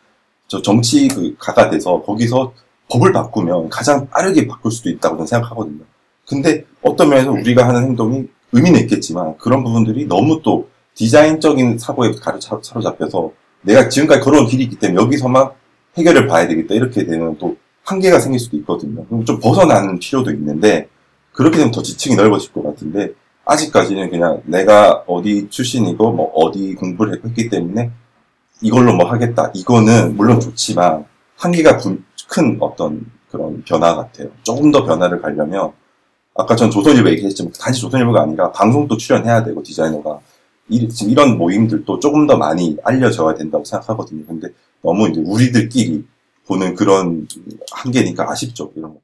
저 0.47 0.61
정치 0.61 1.07
그 1.09 1.35
가가 1.37 1.69
돼서 1.69 2.01
거기서 2.03 2.53
법을 2.89 3.11
바꾸면 3.11 3.69
가장 3.69 4.07
빠르게 4.09 4.47
바꿀 4.47 4.71
수도 4.71 4.89
있다고 4.89 5.15
저는 5.17 5.27
생각하거든요. 5.27 5.81
근데 6.27 6.63
어떤 6.81 7.09
면에서 7.09 7.31
우리가 7.31 7.67
하는 7.67 7.83
행동이 7.83 8.25
의미는 8.53 8.79
있겠지만 8.81 9.37
그런 9.37 9.63
부분들이 9.63 10.05
너무 10.05 10.41
또 10.43 10.69
디자인적인 10.95 11.77
사고에 11.77 12.11
가로 12.11 12.39
차- 12.39 12.59
사로잡혀서 12.61 13.31
내가 13.61 13.89
지금까지 13.89 14.21
걸어온 14.21 14.47
길이 14.47 14.63
있기 14.63 14.77
때문에 14.77 15.01
여기서만 15.03 15.49
해결을 15.97 16.27
봐야 16.27 16.47
되겠다 16.47 16.73
이렇게 16.75 17.05
되면 17.05 17.37
또 17.37 17.57
한계가 17.83 18.19
생길 18.19 18.39
수도 18.39 18.55
있거든요. 18.57 19.05
좀 19.25 19.39
벗어나는 19.39 19.99
필요도 19.99 20.31
있는데 20.31 20.87
그렇게 21.33 21.57
되면 21.57 21.71
더 21.71 21.81
지층이 21.81 22.15
넓어질 22.15 22.51
것 22.53 22.63
같은데 22.63 23.11
아직까지는 23.47 24.09
그냥 24.09 24.41
내가 24.45 25.03
어디 25.07 25.47
출신이고 25.49 26.11
뭐 26.11 26.31
어디 26.33 26.75
공부를 26.75 27.21
했기 27.23 27.49
때문에 27.49 27.91
이걸로 28.61 28.93
뭐 28.93 29.09
하겠다 29.09 29.51
이거는 29.53 30.15
물론 30.17 30.39
좋지만 30.39 31.05
한계가 31.37 31.77
분- 31.77 32.03
큰 32.27 32.57
어떤 32.59 33.05
그런 33.31 33.63
변화 33.63 33.95
같아요. 33.95 34.29
조금 34.43 34.71
더 34.71 34.83
변화를 34.85 35.21
가려면 35.21 35.71
아까 36.35 36.55
전 36.55 36.69
조선일보 36.69 37.09
얘기했지만 37.11 37.51
단지 37.59 37.79
조선일보가 37.81 38.21
아니라 38.23 38.51
방송도 38.51 38.97
출연해야 38.97 39.43
되고 39.43 39.63
디자이너가 39.63 40.19
이, 40.69 40.87
지금 40.89 41.11
이런 41.11 41.37
모임들도 41.37 41.99
조금 41.99 42.27
더 42.27 42.35
많이 42.37 42.75
알려져야 42.83 43.35
된다고 43.35 43.63
생각하거든요. 43.63 44.25
근데 44.25 44.49
너무 44.81 45.07
이제 45.09 45.21
우리들끼리 45.25 46.05
보는 46.47 46.75
그런 46.75 47.27
한계니까 47.71 48.29
아쉽죠. 48.29 48.71
이런 48.75 48.93
거. 48.93 48.99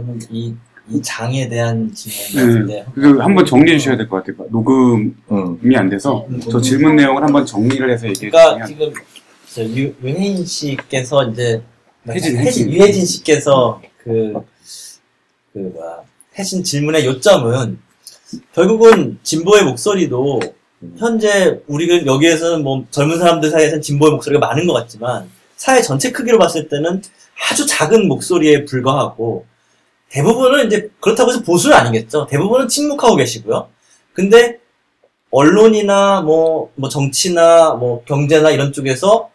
이거는 0.00 0.18
이, 0.30 0.54
이 0.90 1.02
장에 1.02 1.48
대한 1.48 1.92
질문인데 1.94 2.86
그 2.94 3.18
한번 3.18 3.44
정리해 3.44 3.78
주셔야 3.78 3.96
될 3.96 4.08
것 4.08 4.24
같아요. 4.24 4.46
녹음이 4.50 5.12
음. 5.30 5.76
안 5.76 5.88
돼서 5.88 6.26
음. 6.28 6.40
저 6.50 6.60
질문 6.60 6.96
내용을 6.96 7.22
한번 7.22 7.44
정리를 7.46 7.90
해서 7.90 8.08
얘기해 8.08 8.30
그러니까 8.30 8.66
주시면 8.66 8.88
지금 8.94 9.04
저 9.52 9.64
유, 9.64 9.94
윤혜인 10.02 10.44
씨께서 10.44 11.28
이제 11.28 11.62
혜진, 12.08 12.36
혜진, 12.36 12.46
혜진. 12.46 12.72
유혜진 12.72 13.04
씨께서 13.04 13.80
그, 14.02 14.32
그 15.52 15.58
뭐야 15.58 15.98
해신 16.38 16.64
질문의 16.64 17.04
요점은 17.06 17.78
결국은 18.54 19.18
진보의 19.22 19.64
목소리도 19.64 20.40
현재 20.96 21.60
우리가 21.66 22.06
여기에서는 22.06 22.62
뭐 22.62 22.84
젊은 22.90 23.18
사람들 23.18 23.50
사이에서는 23.50 23.82
진보의 23.82 24.12
목소리가 24.12 24.46
많은 24.46 24.66
것 24.66 24.72
같지만 24.72 25.28
사회 25.56 25.82
전체 25.82 26.10
크기로 26.10 26.38
봤을 26.38 26.68
때는 26.68 27.02
아주 27.50 27.66
작은 27.66 28.08
목소리에 28.08 28.64
불과하고 28.64 29.44
대부분은 30.10 30.66
이제 30.66 30.90
그렇다고 31.00 31.30
해서 31.30 31.42
보수는 31.42 31.76
아니겠죠. 31.76 32.26
대부분은 32.26 32.68
침묵하고 32.68 33.16
계시고요. 33.16 33.68
근데 34.12 34.58
언론이나 35.30 36.20
뭐, 36.22 36.70
뭐 36.74 36.88
정치나 36.88 37.74
뭐 37.74 38.02
경제나 38.04 38.50
이런 38.50 38.72
쪽에서 38.72 39.30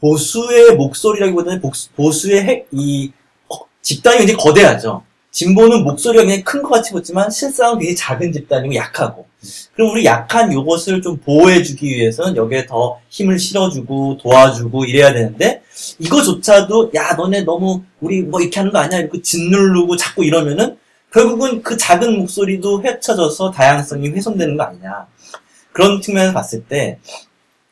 보수의 0.00 0.76
목소리라기보다는 0.76 1.60
복수- 1.60 1.90
보수의 1.96 2.42
핵, 2.44 2.68
이 2.70 3.12
어, 3.48 3.56
집단이 3.82 4.18
굉장히 4.18 4.38
거대하죠. 4.38 5.02
진보는 5.34 5.82
목소리가 5.82 6.22
굉장히 6.22 6.44
큰것 6.44 6.70
같이 6.70 6.92
보지만 6.92 7.28
실상은 7.28 7.80
굉장히 7.80 7.96
작은 7.96 8.32
집단이고 8.32 8.72
약하고. 8.76 9.26
그럼 9.74 9.90
우리 9.90 10.04
약한 10.04 10.52
요것을 10.52 11.02
좀 11.02 11.16
보호해주기 11.18 11.86
위해서는 11.86 12.36
여기에 12.36 12.66
더 12.66 13.00
힘을 13.08 13.40
실어주고 13.40 14.18
도와주고 14.18 14.84
이래야 14.84 15.12
되는데 15.12 15.60
이거조차도 15.98 16.92
야 16.94 17.14
너네 17.14 17.42
너무 17.42 17.82
우리 18.00 18.22
뭐 18.22 18.40
이렇게 18.40 18.60
하는 18.60 18.72
거 18.72 18.78
아니야 18.78 19.00
이렇게 19.00 19.20
짓누르고 19.20 19.96
자꾸 19.96 20.24
이러면은 20.24 20.78
결국은 21.12 21.62
그 21.62 21.76
작은 21.76 22.16
목소리도 22.16 22.84
헤쳐져서 22.84 23.50
다양성이 23.50 24.10
훼손되는 24.10 24.56
거 24.56 24.62
아니냐 24.62 25.06
그런 25.72 26.00
측면에서 26.00 26.32
봤을 26.32 26.64
때 26.64 26.98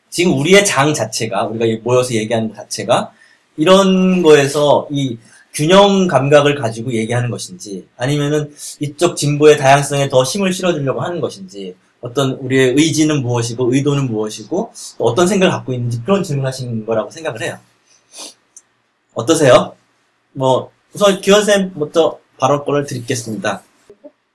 지금 0.09 0.37
우리의 0.37 0.65
장 0.65 0.93
자체가 0.93 1.45
우리가 1.45 1.81
모여서 1.83 2.13
얘기하는 2.13 2.49
것 2.49 2.55
자체가 2.55 3.13
이런 3.55 4.21
거에서 4.21 4.87
이 4.91 5.17
균형 5.53 6.07
감각을 6.07 6.55
가지고 6.55 6.93
얘기하는 6.93 7.29
것인지 7.29 7.87
아니면은 7.95 8.53
이쪽 8.79 9.15
진보의 9.15 9.57
다양성에 9.57 10.09
더 10.09 10.23
힘을 10.23 10.51
실어주려고 10.51 11.01
하는 11.01 11.21
것인지 11.21 11.75
어떤 12.01 12.31
우리의 12.33 12.73
의지는 12.75 13.21
무엇이고 13.21 13.73
의도는 13.73 14.07
무엇이고 14.07 14.73
또 14.97 15.03
어떤 15.03 15.27
생각을 15.27 15.51
갖고 15.51 15.73
있는지 15.73 16.01
그런 16.03 16.23
질문하신 16.23 16.85
거라고 16.85 17.11
생각을 17.11 17.41
해요. 17.43 17.59
어떠세요? 19.13 19.75
뭐 20.33 20.71
우선 20.93 21.21
기원 21.21 21.45
쌤부터 21.45 22.19
발언권을 22.39 22.85
드리겠습니다. 22.85 23.61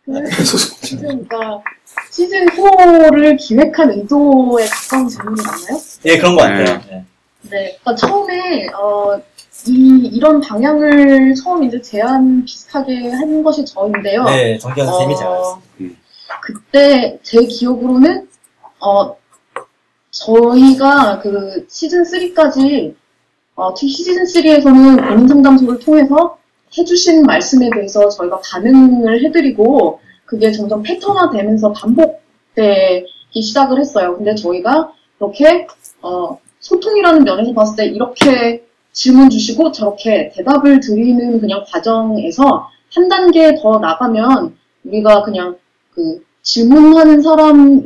그러니까 0.04 1.62
시즌 2.10 2.46
4를 2.46 3.36
기획한 3.38 3.90
의도에 3.90 4.66
가까운 4.66 5.08
질문이 5.08 5.42
맞나요? 5.42 5.80
예 6.06 6.16
그런 6.16 6.36
것 6.36 6.42
같아요. 6.42 6.64
네. 6.88 7.04
네. 7.42 7.78
그러니까 7.80 7.94
처음에 7.94 8.68
어, 8.68 9.20
이 9.66 10.10
이런 10.12 10.40
방향을 10.40 11.34
처음 11.34 11.64
이제 11.64 11.80
제안 11.80 12.44
비슷하게 12.44 13.10
한 13.10 13.42
것이 13.42 13.64
저인데요. 13.64 14.24
네, 14.24 14.56
정기현 14.58 14.86
선생님이 14.86 15.18
제가 15.18 15.30
어, 15.30 15.62
음. 15.80 15.96
그때 16.42 17.18
제 17.22 17.44
기억으로는 17.44 18.28
어 18.80 19.16
저희가 20.10 21.18
그 21.20 21.66
시즌 21.68 22.02
3까지 22.04 22.94
어 23.56 23.74
시즌 23.74 24.22
3에서는 24.22 25.08
고민 25.08 25.28
상담소를 25.28 25.80
통해서 25.80 26.38
해주신 26.76 27.22
말씀에 27.22 27.70
대해서 27.74 28.08
저희가 28.08 28.40
반응을 28.40 29.24
해드리고 29.24 30.00
그게 30.24 30.52
점점 30.52 30.82
패턴화되면서 30.82 31.72
반복되기 31.72 33.42
시작을 33.42 33.80
했어요. 33.80 34.16
근데 34.16 34.34
저희가 34.34 34.92
이렇게 35.18 35.66
어 36.02 36.38
소통이라는 36.60 37.24
면에서 37.24 37.52
봤을 37.52 37.76
때 37.76 37.86
이렇게 37.86 38.67
질문 38.98 39.30
주시고 39.30 39.70
저렇게 39.70 40.32
대답을 40.34 40.80
드리는 40.80 41.40
그냥 41.40 41.64
과정에서 41.70 42.68
한 42.92 43.08
단계 43.08 43.54
더 43.54 43.78
나가면 43.78 44.56
우리가 44.84 45.22
그냥 45.22 45.56
그 45.94 46.20
질문하는 46.42 47.22
사람 47.22 47.80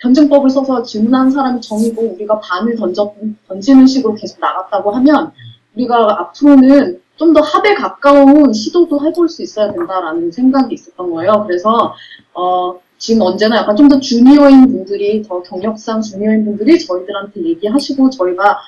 변증법을 0.00 0.48
써서 0.48 0.82
질문하는 0.82 1.30
사람이 1.32 1.60
정이고 1.60 2.14
우리가 2.14 2.40
반을 2.40 2.76
던져 2.76 3.12
던지는 3.46 3.86
식으로 3.86 4.14
계속 4.14 4.40
나갔다고 4.40 4.90
하면 4.92 5.32
우리가 5.76 6.20
앞으로는 6.20 7.02
좀 7.16 7.34
더 7.34 7.40
합에 7.42 7.74
가까운 7.74 8.52
시도도 8.52 9.04
해볼 9.04 9.28
수 9.28 9.42
있어야 9.42 9.70
된다라는 9.70 10.32
생각이 10.32 10.74
있었던 10.74 11.10
거예요. 11.10 11.44
그래서 11.46 11.94
어 12.32 12.80
지금 12.98 13.20
언제나 13.20 13.58
약간 13.58 13.76
좀 13.76 13.88
더 13.88 14.00
주니어인 14.00 14.62
분들이 14.72 15.22
더 15.22 15.42
경력상 15.42 16.00
주니어인 16.00 16.44
분들이 16.46 16.78
저희들한테 16.78 17.44
얘기하시고 17.44 18.08
저희가 18.10 18.58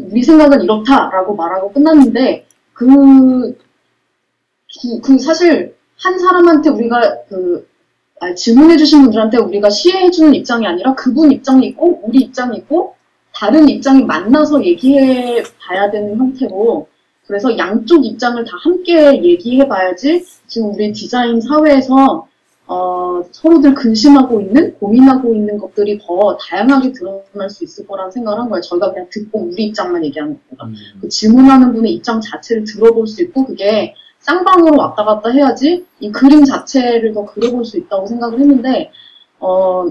우리 0.00 0.22
생각은 0.22 0.62
이렇다라고 0.62 1.34
말하고 1.34 1.72
끝났는데 1.72 2.46
그, 2.72 2.86
그, 4.82 5.00
그 5.02 5.18
사실 5.18 5.76
한 5.96 6.18
사람한테 6.18 6.70
우리가 6.70 7.24
그 7.28 7.68
아, 8.20 8.34
질문해주신 8.34 9.02
분들한테 9.02 9.38
우리가 9.38 9.70
시해해주는 9.70 10.34
입장이 10.34 10.66
아니라 10.66 10.94
그분 10.94 11.32
입장이 11.32 11.66
있고 11.68 12.00
우리 12.04 12.20
입장이 12.20 12.56
있고 12.58 12.94
다른 13.34 13.68
입장이 13.68 14.04
만나서 14.04 14.64
얘기해 14.64 15.42
봐야 15.60 15.90
되는 15.90 16.16
형태로 16.16 16.88
그래서 17.26 17.56
양쪽 17.58 18.04
입장을 18.04 18.44
다 18.44 18.50
함께 18.62 19.22
얘기해 19.22 19.66
봐야지 19.66 20.24
지금 20.46 20.74
우리 20.74 20.92
디자인 20.92 21.40
사회에서 21.40 22.28
어, 22.66 23.22
서로들 23.30 23.74
근심하고 23.74 24.40
있는 24.40 24.74
고민하고 24.78 25.34
있는 25.34 25.58
것들이 25.58 25.98
더 25.98 26.36
다양하게 26.38 26.92
드러날 26.92 27.50
수 27.50 27.62
있을 27.64 27.86
거라는 27.86 28.10
생각을 28.10 28.38
한 28.40 28.48
거예요. 28.48 28.62
저희가 28.62 28.92
그냥 28.92 29.06
듣고 29.10 29.40
우리 29.40 29.64
입장만 29.66 30.02
얘기하는 30.04 30.38
것보다. 30.48 30.66
그 31.00 31.08
질문하는 31.08 31.74
분의 31.74 31.92
입장 31.92 32.20
자체를 32.20 32.64
들어볼 32.64 33.06
수 33.06 33.22
있고 33.22 33.44
그게 33.46 33.94
쌍방으로 34.20 34.78
왔다 34.78 35.04
갔다 35.04 35.28
해야지 35.30 35.84
이 36.00 36.10
그림 36.10 36.44
자체를 36.44 37.12
더 37.12 37.26
그려볼 37.26 37.64
수 37.66 37.76
있다고 37.76 38.06
생각을 38.06 38.40
했는데 38.40 38.90
어 39.38 39.84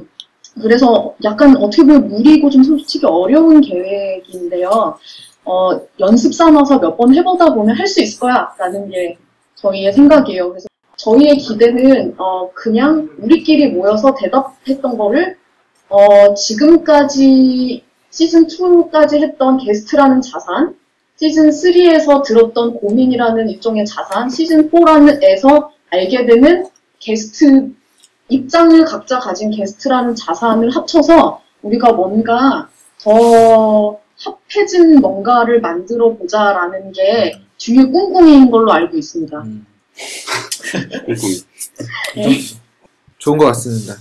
그래서 0.60 1.14
약간 1.24 1.56
어떻게 1.58 1.84
보면 1.84 2.08
무리고 2.08 2.50
좀 2.50 2.64
솔직히 2.64 3.06
어려운 3.06 3.62
계획인데요. 3.62 4.98
어 5.46 5.70
연습 6.00 6.34
삼아서 6.34 6.80
몇 6.80 6.98
번 6.98 7.14
해보다 7.14 7.54
보면 7.54 7.76
할 7.78 7.86
수 7.86 8.02
있을 8.02 8.20
거야 8.20 8.52
라는 8.58 8.90
게 8.90 9.18
저희의 9.56 9.94
생각이에요. 9.94 10.50
그래서 10.50 10.68
저희의 11.04 11.38
기대는 11.38 12.16
어 12.18 12.52
그냥 12.54 13.10
우리끼리 13.20 13.72
모여서 13.72 14.16
대답했던 14.16 14.98
거를 14.98 15.38
어 15.90 16.34
지금까지 16.34 17.84
시즌 18.10 18.48
2까지 18.48 19.22
했던 19.22 19.58
게스트라는 19.58 20.22
자산 20.22 20.76
시즌 21.16 21.50
3에서 21.50 22.24
들었던 22.24 22.74
고민이라는 22.76 23.50
일종의 23.50 23.86
자산, 23.86 24.30
시즌 24.30 24.70
4에서 24.70 25.70
알게 25.92 26.26
되는 26.26 26.66
게스트, 27.00 27.72
입장을 28.30 28.84
각자 28.86 29.20
가진 29.20 29.52
게스트라는 29.52 30.16
자산을 30.16 30.72
합쳐서 30.72 31.42
우리가 31.62 31.94
뭔가 31.94 32.68
더 33.02 34.00
합해진 34.18 35.00
뭔가를 35.02 35.62
만들어 35.62 36.14
보자라는 36.16 36.92
게 36.94 37.40
주요 37.58 37.92
꿍꿍이인 37.92 38.50
걸로 38.50 38.72
알고 38.72 38.98
있습니다. 38.98 39.38
음. 39.44 39.66
네. 42.16 42.40
좋은 43.18 43.38
것 43.38 43.46
같습니다. 43.48 43.96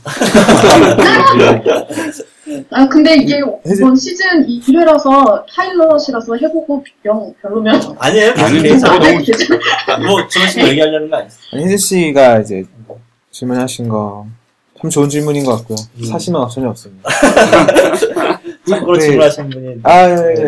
아 2.70 2.88
근데 2.88 3.14
이게 3.16 3.40
이번 3.66 3.94
시즌 3.96 4.46
1회라서 4.46 5.44
파일럿이라서 5.54 6.36
해보고 6.42 6.84
영 7.04 7.32
별로면 7.40 7.96
아니에요. 7.98 8.32
아니, 8.36 8.62
계속 8.62 8.86
저거 8.86 8.98
너무- 8.98 9.22
뭐 10.06 10.28
저런 10.28 10.48
식으로 10.48 10.68
얘기하려는 10.68 11.08
거 11.10 11.16
아니에요. 11.18 11.30
아니, 11.52 11.64
혜진 11.64 11.78
씨가 11.78 12.40
이제 12.40 12.64
질문하신 13.30 13.88
거 13.88 14.26
참 14.80 14.90
좋은 14.90 15.08
질문인 15.08 15.44
것 15.44 15.58
같고요. 15.58 15.76
음. 16.00 16.04
사실은 16.06 16.40
전혀 16.52 16.68
없습니다. 16.70 17.08
참고로 18.68 18.98
네. 18.98 19.04
질문하신 19.04 19.48
분이 19.50 19.76
아, 19.84 20.08
예, 20.08 20.14
예. 20.38 20.44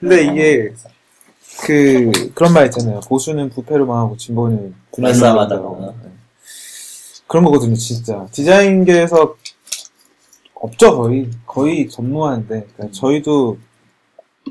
근데 0.00 0.24
이게, 0.24 0.72
그, 1.62 2.32
그런 2.34 2.52
말 2.52 2.66
있잖아요. 2.66 3.00
보수는 3.00 3.50
부패로 3.50 3.86
망하고 3.86 4.16
진보는 4.16 4.74
불쌍하다. 4.94 5.60
분열로 5.60 5.94
네. 6.02 6.10
그런 7.26 7.44
거거든요, 7.44 7.74
진짜. 7.74 8.26
디자인계에서 8.32 9.36
없죠, 10.54 10.96
거의. 10.96 11.30
거의 11.46 11.88
전무한데. 11.88 12.68
그러니까 12.74 12.88
저희도 12.92 13.58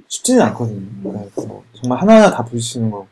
쉽지는 0.08 0.42
않거든요. 0.44 0.82
그러니까 1.04 1.42
뭐 1.44 1.64
정말 1.74 2.02
하나하나 2.02 2.32
다 2.32 2.46
부딪히는 2.46 2.92
거고. 2.92 3.08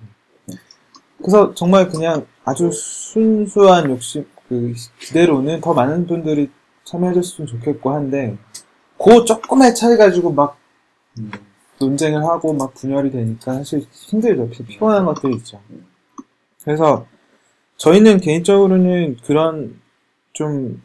그래서 1.17 1.53
정말 1.55 1.87
그냥 1.89 2.25
아주 2.43 2.69
순수한 2.71 3.89
욕심, 3.89 4.27
그, 4.47 4.73
기대로는 4.99 5.61
더 5.61 5.73
많은 5.73 6.05
분들이 6.05 6.51
참여해줬으면 6.83 7.47
좋겠고 7.47 7.91
한데, 7.91 8.37
그 9.03 9.25
조금의 9.25 9.73
차이 9.73 9.97
가지고 9.97 10.31
막 10.31 10.57
논쟁을 11.79 12.23
하고 12.23 12.53
막 12.53 12.73
분열이 12.73 13.11
되니까 13.11 13.53
사실 13.55 13.85
힘들죠. 13.91 14.49
피- 14.49 14.63
피곤한 14.65 15.05
것들이 15.05 15.35
있죠. 15.37 15.61
그래서 16.63 17.05
저희는 17.77 18.19
개인적으로는 18.19 19.17
그런 19.25 19.79
좀 20.33 20.81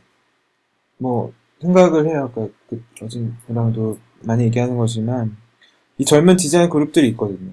뭐 1.03 1.33
생각을 1.63 2.07
해요. 2.09 2.31
그러니까 2.35 2.55
그 2.69 2.83
어진이랑도 3.03 3.99
많이 4.23 4.45
얘기하는 4.45 4.77
거지만 4.77 5.35
이 5.97 6.05
젊은 6.05 6.37
디자인 6.37 6.69
그룹들이 6.69 7.09
있거든요. 7.09 7.53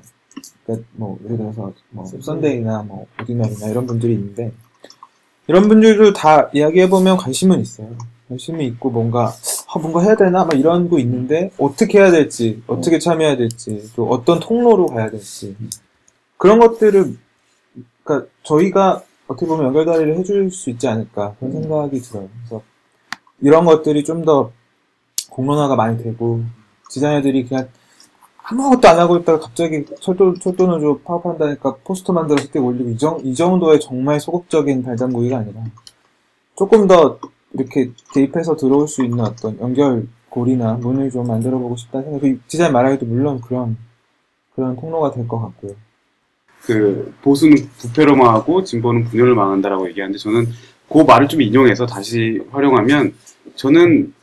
그러니까 0.66 0.88
뭐 0.94 1.18
예를 1.24 1.38
들어서 1.38 1.74
뭐 1.92 2.06
썬데이나 2.06 2.84
뭐 2.84 3.08
오디널이나 3.22 3.68
이런 3.70 3.86
분들이 3.88 4.14
있는데 4.16 4.52
이런 5.48 5.70
분들도 5.70 6.12
다 6.12 6.50
이야기해 6.54 6.90
보면 6.90 7.16
관심은 7.16 7.62
있어요. 7.62 7.96
관심이 8.28 8.66
있고 8.68 8.90
뭔가 8.90 9.34
아, 9.68 9.80
뭔가 9.80 10.02
해야 10.02 10.16
되나 10.16 10.44
막 10.46 10.58
이런 10.58 10.90
거 10.90 11.00
있는데 11.00 11.52
어떻게 11.58 12.00
해야 12.00 12.12
될지 12.12 12.62
어떻게 12.68 13.00
참여해야 13.00 13.38
될지 13.38 13.92
또 13.96 14.08
어떤 14.10 14.40
통로로 14.40 14.88
가야 14.88 15.10
될지 15.10 15.56
그런 16.38 16.60
것들을 16.60 17.18
그러니까 18.04 18.30
저희가 18.44 19.04
어떻게 19.28 19.46
보면 19.46 19.68
연결다리를 19.68 20.18
해줄 20.18 20.52
수 20.52 20.70
있지 20.70 20.88
않을까 20.88 21.36
그런 21.40 21.52
생각이 21.54 22.00
들어요. 22.02 22.30
그래서 22.40 22.64
이런 23.42 23.66
것들이 23.66 24.04
좀 24.04 24.26
더 24.26 24.52
공론화가 25.30 25.76
많이 25.76 26.02
되고 26.02 26.42
디자이너들이 26.90 27.48
그냥 27.48 27.68
아무것도 28.44 28.88
안 28.88 28.98
하고 28.98 29.18
있다가 29.18 29.40
갑자기 29.40 29.86
철도, 30.00 30.34
철도는 30.34 30.80
좀 30.80 31.02
파업한다니까 31.04 31.76
포스터 31.84 32.14
만들어서 32.14 32.48
띄 32.52 32.60
올리고 32.60 32.90
이, 32.90 32.98
정, 32.98 33.20
이 33.24 33.36
정도의 33.36 33.80
정말 33.80 34.20
소극적인 34.20 34.84
발장구이가 34.84 35.38
아니라 35.38 35.62
조금 36.56 36.88
더 36.88 37.20
이렇게 37.58 37.90
개입해서 38.14 38.56
들어올 38.56 38.88
수 38.88 39.04
있는 39.04 39.20
어떤 39.22 39.58
연결고리나 39.60 40.74
문을 40.74 41.10
좀 41.12 41.28
만들어 41.28 41.58
보고 41.58 41.76
싶다는 41.76 42.06
생각. 42.06 42.22
그 42.22 42.40
디자인 42.48 42.72
말하기도 42.74 43.06
물론 43.06 43.42
그런 43.42 43.78
그런 44.56 44.76
통로가 44.76 45.12
될 45.12 45.28
것 45.28 45.40
같고요. 45.40 45.74
그 46.64 47.14
보수는 47.22 47.56
부패로 47.78 48.16
망하고 48.16 48.64
진보는 48.64 49.06
분열을 49.06 49.36
망한다라고 49.36 49.88
얘기하는데 49.90 50.18
저는 50.18 50.48
그 50.90 51.00
말을 51.00 51.28
좀 51.28 51.42
인용해서 51.42 51.86
다시 51.86 52.42
활용하면 52.52 53.14
저는 53.56 54.14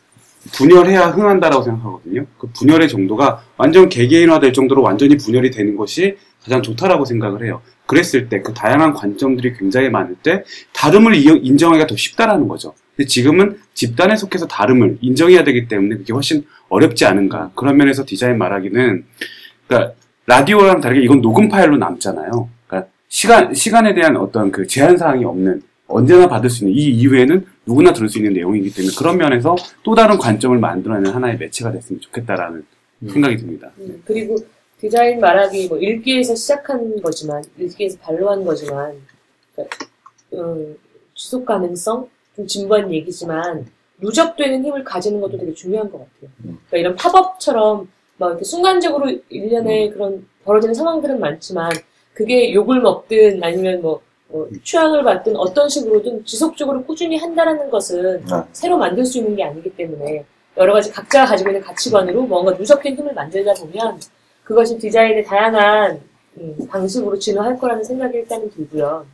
분열해야 0.52 1.08
흥한다라고 1.08 1.62
생각하거든요. 1.62 2.26
그 2.38 2.48
분열의 2.48 2.88
정도가 2.88 3.42
완전 3.56 3.88
개개인화될 3.88 4.52
정도로 4.52 4.82
완전히 4.82 5.16
분열이 5.16 5.50
되는 5.50 5.76
것이 5.76 6.16
가장 6.42 6.60
좋다라고 6.62 7.04
생각을 7.06 7.44
해요. 7.44 7.62
그랬을 7.86 8.28
때 8.28 8.42
그 8.42 8.52
다양한 8.52 8.92
관점들이 8.92 9.54
굉장히 9.56 9.88
많을 9.88 10.14
때 10.16 10.44
다름을 10.74 11.14
이- 11.14 11.24
인정하기가 11.42 11.86
더 11.86 11.96
쉽다라는 11.96 12.46
거죠. 12.48 12.74
근데 12.96 13.08
지금은 13.08 13.58
집단에 13.74 14.16
속해서 14.16 14.46
다름을 14.46 14.98
인정해야 15.00 15.44
되기 15.44 15.68
때문에 15.68 15.96
그게 15.96 16.12
훨씬 16.12 16.44
어렵지 16.68 17.04
않은가. 17.04 17.50
그런 17.54 17.76
면에서 17.76 18.04
디자인 18.04 18.38
말하기는 18.38 19.04
그러니까 19.66 19.94
라디오랑 20.26 20.80
다르게 20.80 21.02
이건 21.02 21.20
녹음 21.20 21.48
파일로 21.48 21.76
남잖아요. 21.76 22.48
그러니까 22.66 22.90
시간 23.08 23.54
시간에 23.54 23.94
대한 23.94 24.16
어떤 24.16 24.50
그 24.50 24.66
제한 24.66 24.96
사항이 24.96 25.24
없는 25.24 25.62
언제나 25.86 26.28
받을 26.28 26.48
수 26.48 26.64
있는 26.64 26.76
이 26.76 26.86
이후에는 26.86 27.46
누구나 27.66 27.92
들을 27.92 28.08
수 28.08 28.18
있는 28.18 28.32
내용이기 28.32 28.72
때문에 28.72 28.94
그런 28.96 29.18
면에서 29.18 29.54
또 29.82 29.94
다른 29.94 30.16
관점을 30.16 30.56
만들어내는 30.58 31.10
하나의 31.10 31.36
매체가 31.38 31.72
됐으면 31.72 32.00
좋겠다라는 32.00 32.64
생각이 33.12 33.36
듭니다. 33.36 33.70
음, 33.78 34.02
그리고 34.04 34.36
디자인 34.80 35.20
말하기 35.20 35.68
뭐 35.68 35.78
읽기에서 35.78 36.34
시작한 36.34 37.00
거지만 37.02 37.42
읽기에서 37.58 37.98
발로한 37.98 38.44
거지만 38.44 38.94
그러니까, 39.54 39.86
음, 40.32 40.76
지속 41.14 41.44
가능성 41.44 42.08
좀 42.36 42.46
진부한 42.46 42.92
얘기지만 42.92 43.66
누적되는 43.98 44.64
힘을 44.64 44.84
가지는 44.84 45.20
것도 45.20 45.38
되게 45.38 45.54
중요한 45.54 45.90
것 45.90 45.98
같아요. 45.98 46.30
그러니까 46.42 46.76
이런 46.76 46.96
팝업처럼 46.96 47.88
막 48.16 48.28
이렇게 48.28 48.44
순간적으로 48.44 49.10
일련의 49.28 49.90
그런 49.90 50.26
벌어지는 50.44 50.74
상황들은 50.74 51.20
많지만 51.20 51.70
그게 52.12 52.52
욕을 52.52 52.80
먹든 52.80 53.42
아니면 53.42 53.82
뭐, 53.82 54.00
뭐 54.28 54.48
취향을 54.62 55.02
받든 55.02 55.36
어떤 55.36 55.68
식으로든 55.68 56.24
지속적으로 56.24 56.84
꾸준히 56.84 57.16
한다라는 57.16 57.70
것은 57.70 58.24
아. 58.30 58.46
새로 58.52 58.76
만들 58.78 59.04
수 59.04 59.18
있는 59.18 59.36
게 59.36 59.44
아니기 59.44 59.70
때문에 59.74 60.24
여러 60.56 60.72
가지 60.72 60.90
각자가 60.90 61.26
가지고 61.26 61.50
있는 61.50 61.62
가치관으로 61.62 62.22
뭔가 62.22 62.52
누적된 62.52 62.96
힘을 62.96 63.14
만들다 63.14 63.54
보면 63.54 64.00
그것이 64.44 64.78
디자인의 64.78 65.24
다양한 65.24 66.00
음, 66.38 66.56
방식으로 66.68 67.18
진화할 67.18 67.58
거라는 67.58 67.82
생각이 67.82 68.18
일단은 68.18 68.50
들고요. 68.50 69.06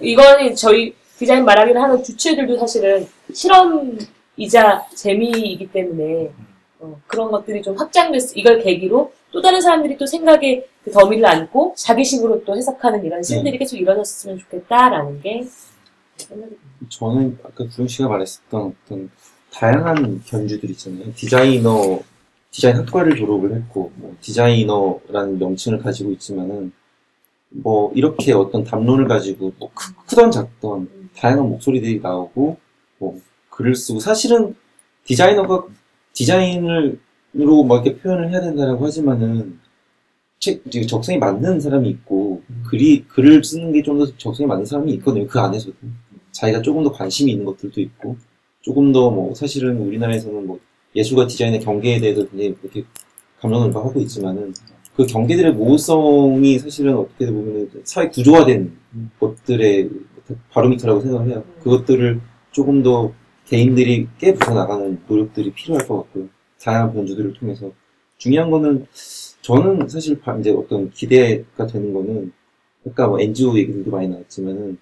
이거는 0.00 0.54
저희 0.54 0.94
디자인 1.18 1.44
말하기를 1.44 1.80
하는 1.80 2.02
주체들도 2.02 2.58
사실은 2.58 3.06
실험이자 3.32 4.86
재미이기 4.94 5.70
때문에 5.70 6.32
어, 6.80 7.00
그런 7.06 7.30
것들이 7.30 7.62
좀 7.62 7.76
확장됐, 7.76 8.36
이걸 8.36 8.62
계기로 8.62 9.12
또 9.30 9.40
다른 9.40 9.60
사람들이 9.60 9.96
또 9.96 10.06
생각에 10.06 10.64
그 10.84 10.90
더미를 10.90 11.24
안고 11.26 11.74
자기식으로 11.76 12.44
또 12.44 12.56
해석하는 12.56 13.04
이런 13.04 13.22
시즌들이 13.22 13.58
계속 13.58 13.76
일어났으면 13.76 14.38
좋겠다라는 14.38 15.20
게. 15.22 15.46
저는 16.88 17.38
아까 17.42 17.66
구영 17.68 17.88
씨가 17.88 18.08
말했었던 18.08 18.74
어떤 18.84 19.10
다양한 19.50 20.22
견주들 20.26 20.70
있잖아요. 20.70 21.12
디자이너, 21.14 22.00
디자인 22.50 22.76
학과를 22.76 23.16
졸업을 23.16 23.54
했고, 23.56 23.92
뭐 23.96 24.14
디자이너라는 24.20 25.38
명칭을 25.38 25.78
가지고 25.78 26.10
있지만은, 26.12 26.72
뭐, 27.50 27.92
이렇게 27.94 28.32
어떤 28.32 28.64
담론을 28.64 29.06
가지고, 29.08 29.52
뭐, 29.58 29.70
크- 29.74 29.92
크던 30.06 30.30
작던, 30.32 30.88
다양한 31.16 31.48
목소리들이 31.48 32.00
나오고, 32.00 32.56
뭐, 32.98 33.20
글을 33.50 33.74
쓰고, 33.74 34.00
사실은 34.00 34.54
디자이너가 35.04 35.66
디자인으로 36.12 37.64
막 37.66 37.84
이렇게 37.86 38.00
표현을 38.00 38.30
해야 38.30 38.40
된다라고 38.40 38.84
하지만은, 38.86 39.58
책, 40.40 40.62
적성에 40.88 41.18
맞는 41.18 41.60
사람이 41.60 41.88
있고, 41.88 42.42
글이, 42.68 43.04
글을 43.08 43.44
쓰는 43.44 43.72
게 43.72 43.82
좀 43.82 43.98
더 43.98 44.06
적성에 44.16 44.46
맞는 44.46 44.66
사람이 44.66 44.92
있거든요. 44.94 45.26
그 45.26 45.38
안에서도. 45.40 45.74
자기가 46.32 46.62
조금 46.62 46.82
더 46.82 46.90
관심이 46.92 47.30
있는 47.32 47.44
것들도 47.44 47.80
있고, 47.80 48.16
조금 48.60 48.92
더 48.92 49.10
뭐, 49.10 49.34
사실은 49.34 49.78
우리나라에서는 49.78 50.46
뭐, 50.46 50.58
예술과 50.96 51.26
디자인의 51.26 51.60
경계에 51.60 52.00
대해서 52.00 52.22
굉장히 52.28 52.54
이렇게 52.62 52.84
감론을 53.40 53.74
하고 53.74 54.00
있지만은, 54.00 54.52
그 54.96 55.06
경계들의 55.06 55.54
모호성이 55.54 56.58
사실은 56.60 56.96
어떻게 56.96 57.26
보면 57.26 57.68
사회 57.84 58.08
구조화된 58.08 58.76
것들의 59.18 59.90
바로미터라고 60.50 61.00
생각을 61.00 61.28
해요. 61.30 61.44
그것들을 61.62 62.20
조금 62.52 62.82
더 62.82 63.12
개인들이 63.46 64.08
깨부숴 64.18 64.54
나가는 64.54 64.98
노력들이 65.06 65.52
필요할 65.52 65.86
것 65.86 65.98
같고요. 65.98 66.28
다양한 66.62 66.94
변주들을 66.94 67.34
통해서. 67.34 67.70
중요한 68.16 68.50
거는, 68.50 68.86
저는 69.42 69.88
사실 69.88 70.18
바- 70.20 70.36
이제 70.38 70.50
어떤 70.50 70.90
기대가 70.90 71.66
되는 71.66 71.92
거는, 71.92 72.32
아까 72.86 73.06
뭐 73.08 73.20
NGO 73.20 73.56
얘기들도 73.58 73.90
많이 73.90 74.08
나왔지만은, 74.08 74.78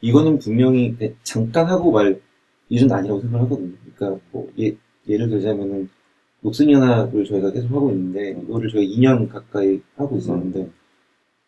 이거는 0.00 0.38
분명히 0.38 0.96
그냥 0.96 1.14
잠깐 1.22 1.66
하고 1.68 1.92
말 1.92 2.20
일은 2.68 2.90
아니라고 2.90 3.20
생각을 3.20 3.44
하거든요. 3.46 3.72
그러니까 3.96 4.20
뭐 4.32 4.48
예, 4.58 4.74
예를 5.08 5.28
들자면은 5.28 5.88
녹슨연합을 6.40 7.24
저희가 7.24 7.52
계속 7.52 7.70
하고 7.72 7.90
있는데 7.92 8.30
이거를 8.42 8.68
저희 8.70 8.86
2년 8.96 9.28
가까이 9.28 9.80
하고 9.96 10.16
있었는데 10.16 10.68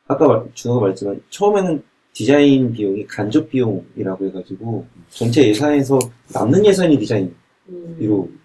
아까 0.06 0.28
말, 0.28 0.44
준호가 0.54 0.80
말했지만 0.82 1.22
처음에는 1.30 1.82
디자인 2.14 2.72
비용이 2.72 3.06
간접 3.06 3.50
비용이라고 3.50 4.26
해가지고 4.26 4.86
전체 5.10 5.48
예산에서 5.48 5.98
남는 6.32 6.64
예산이 6.64 6.96
디자인비로 7.00 8.28
음. 8.30 8.40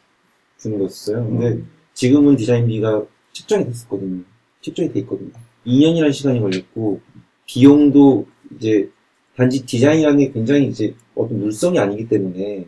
주는 0.58 0.80
거였어요. 0.80 1.24
근데 1.24 1.62
지금은 1.94 2.36
디자인비가 2.36 3.06
책정이 3.32 3.66
됐었거든요. 3.66 4.24
책정이 4.62 4.92
돼 4.92 5.02
있거든요. 5.02 5.30
2년이라는 5.68 6.12
시간이 6.12 6.40
걸렸고 6.40 7.00
비용도 7.46 8.26
이제 8.58 8.90
단지 9.36 9.64
디자인이라는 9.64 10.18
게 10.18 10.32
굉장히 10.32 10.68
이제 10.68 10.96
어떤 11.14 11.40
물성이 11.40 11.78
아니기 11.78 12.10
때문에 12.10 12.66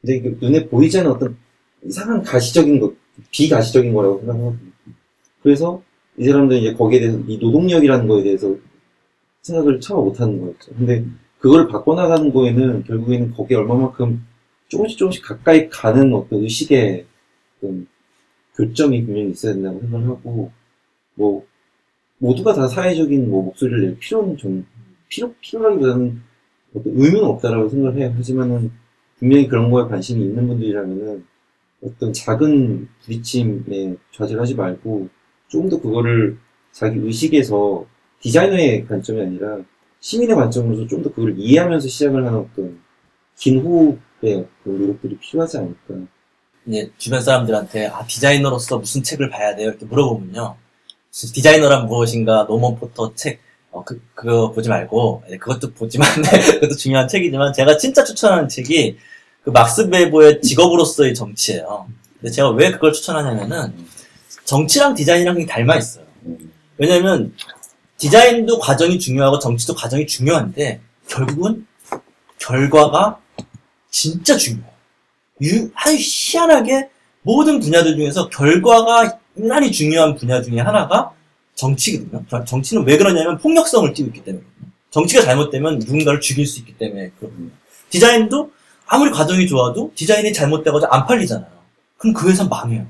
근데 0.00 0.16
이게 0.16 0.36
눈에 0.40 0.68
보이지 0.68 0.98
않는 0.98 1.10
어떤 1.12 1.36
이상한 1.84 2.20
가시적인 2.22 2.80
것, 2.80 2.94
비가시적인 3.30 3.92
거라고 3.92 4.18
생각하거든요. 4.18 4.70
그래서 5.42 5.82
이 6.18 6.24
사람들은 6.24 6.60
이제 6.60 6.74
거기에 6.74 6.98
대해서 6.98 7.18
이 7.28 7.38
노동력이라는 7.38 8.08
거에 8.08 8.24
대해서 8.24 8.56
생각을 9.42 9.80
차마 9.80 10.00
못하는 10.00 10.40
거였죠. 10.40 10.74
근데 10.74 11.04
그걸 11.38 11.68
바꿔나가는 11.68 12.32
거에는 12.32 12.84
결국에는 12.84 13.32
거기에 13.32 13.56
얼마만큼 13.56 14.24
조금씩 14.68 14.98
조금씩 14.98 15.24
가까이 15.24 15.68
가는 15.68 16.12
어떤 16.14 16.42
의식의 16.42 17.06
어떤 17.58 17.86
교점이 18.54 19.04
분명히 19.04 19.30
있어야 19.30 19.54
된다고 19.54 19.80
생각을 19.80 20.08
하고 20.08 20.52
뭐 21.14 21.46
모두가 22.18 22.52
다 22.54 22.68
사회적인 22.68 23.30
뭐 23.30 23.42
목소리를 23.44 23.80
낼 23.80 23.98
필요는 23.98 24.36
좀 24.36 24.66
필요 25.08 25.32
필요라기보다는 25.40 26.20
어떤 26.74 26.92
의무는 26.94 27.24
없다라고 27.24 27.68
생각을 27.68 27.98
해요. 27.98 28.14
하지만은 28.16 28.70
분명히 29.18 29.48
그런 29.48 29.70
거에 29.70 29.88
관심이 29.88 30.22
있는 30.24 30.46
분들이라면은 30.46 31.24
어떤 31.82 32.12
작은 32.12 32.88
부딪힘에 33.00 33.96
좌절하지 34.12 34.54
말고 34.54 35.08
조금 35.48 35.68
더 35.68 35.80
그거를 35.80 36.36
자기 36.72 36.98
의식에서 37.00 37.86
디자이너의 38.22 38.86
관점이 38.86 39.20
아니라 39.20 39.58
시민의 40.00 40.36
관점으로서 40.36 40.86
좀 40.86 41.02
더 41.02 41.10
그걸 41.10 41.34
이해하면서 41.38 41.88
시작을 41.88 42.26
하는 42.26 42.38
어떤 42.38 42.80
긴 43.38 43.60
호흡의 43.60 44.46
어떤 44.62 44.78
노력들이 44.78 45.18
필요하지 45.18 45.58
않을까. 45.58 45.94
이제 46.66 46.90
주변 46.98 47.22
사람들한테 47.22 47.86
아 47.86 48.04
디자이너로서 48.06 48.78
무슨 48.78 49.02
책을 49.02 49.30
봐야 49.30 49.54
돼요? 49.56 49.70
이렇게 49.70 49.86
물어보면요. 49.86 50.56
디자이너란 51.10 51.86
무엇인가? 51.86 52.46
노먼 52.48 52.76
포터 52.78 53.14
책. 53.14 53.40
어, 53.72 53.84
그, 53.84 54.02
그거 54.14 54.50
보지 54.50 54.68
말고 54.68 55.22
네, 55.30 55.38
그것도 55.38 55.72
보지만 55.74 56.08
네, 56.22 56.40
그것도 56.54 56.74
중요한 56.76 57.06
책이지만 57.06 57.52
제가 57.52 57.76
진짜 57.76 58.02
추천하는 58.04 58.48
책이 58.48 58.98
그 59.44 59.50
막스 59.50 59.88
베버의 59.88 60.42
직업으로서의 60.42 61.14
정치예요. 61.14 61.86
근데 62.20 62.30
제가 62.32 62.50
왜 62.50 62.72
그걸 62.72 62.92
추천하냐면은 62.92 63.72
정치랑 64.44 64.94
디자인이랑 64.94 65.46
닮아 65.46 65.76
있어요. 65.76 66.04
음. 66.26 66.52
왜냐면 66.78 67.32
디자인도 68.00 68.58
과정이 68.58 68.98
중요하고 68.98 69.38
정치도 69.38 69.74
과정이 69.74 70.06
중요한데 70.06 70.80
결국은 71.06 71.66
결과가 72.38 73.18
진짜 73.90 74.36
중요해요. 74.38 74.70
유, 75.42 75.70
아주 75.74 75.96
희한하게 75.98 76.88
모든 77.22 77.60
분야들 77.60 77.96
중에서 77.96 78.30
결과가 78.30 79.18
유난히 79.36 79.70
중요한 79.70 80.14
분야 80.16 80.40
중에 80.40 80.60
하나가 80.60 81.12
정치거든요. 81.54 82.24
저- 82.30 82.42
정치는 82.44 82.86
왜 82.86 82.96
그러냐면 82.96 83.36
폭력성을 83.38 83.92
띠고 83.92 84.08
있기 84.08 84.24
때문에. 84.24 84.44
정치가 84.90 85.22
잘못되면 85.22 85.78
누군가를 85.80 86.20
죽일 86.20 86.46
수 86.46 86.58
있기 86.60 86.78
때문에 86.78 87.10
그렇군요. 87.18 87.50
디자인도 87.90 88.50
아무리 88.86 89.10
과정이 89.10 89.46
좋아도 89.46 89.92
디자인이 89.94 90.32
잘못돼가지고 90.32 90.90
안 90.90 91.06
팔리잖아요. 91.06 91.50
그럼 91.98 92.14
그 92.14 92.30
회사 92.30 92.44
망해요. 92.44 92.86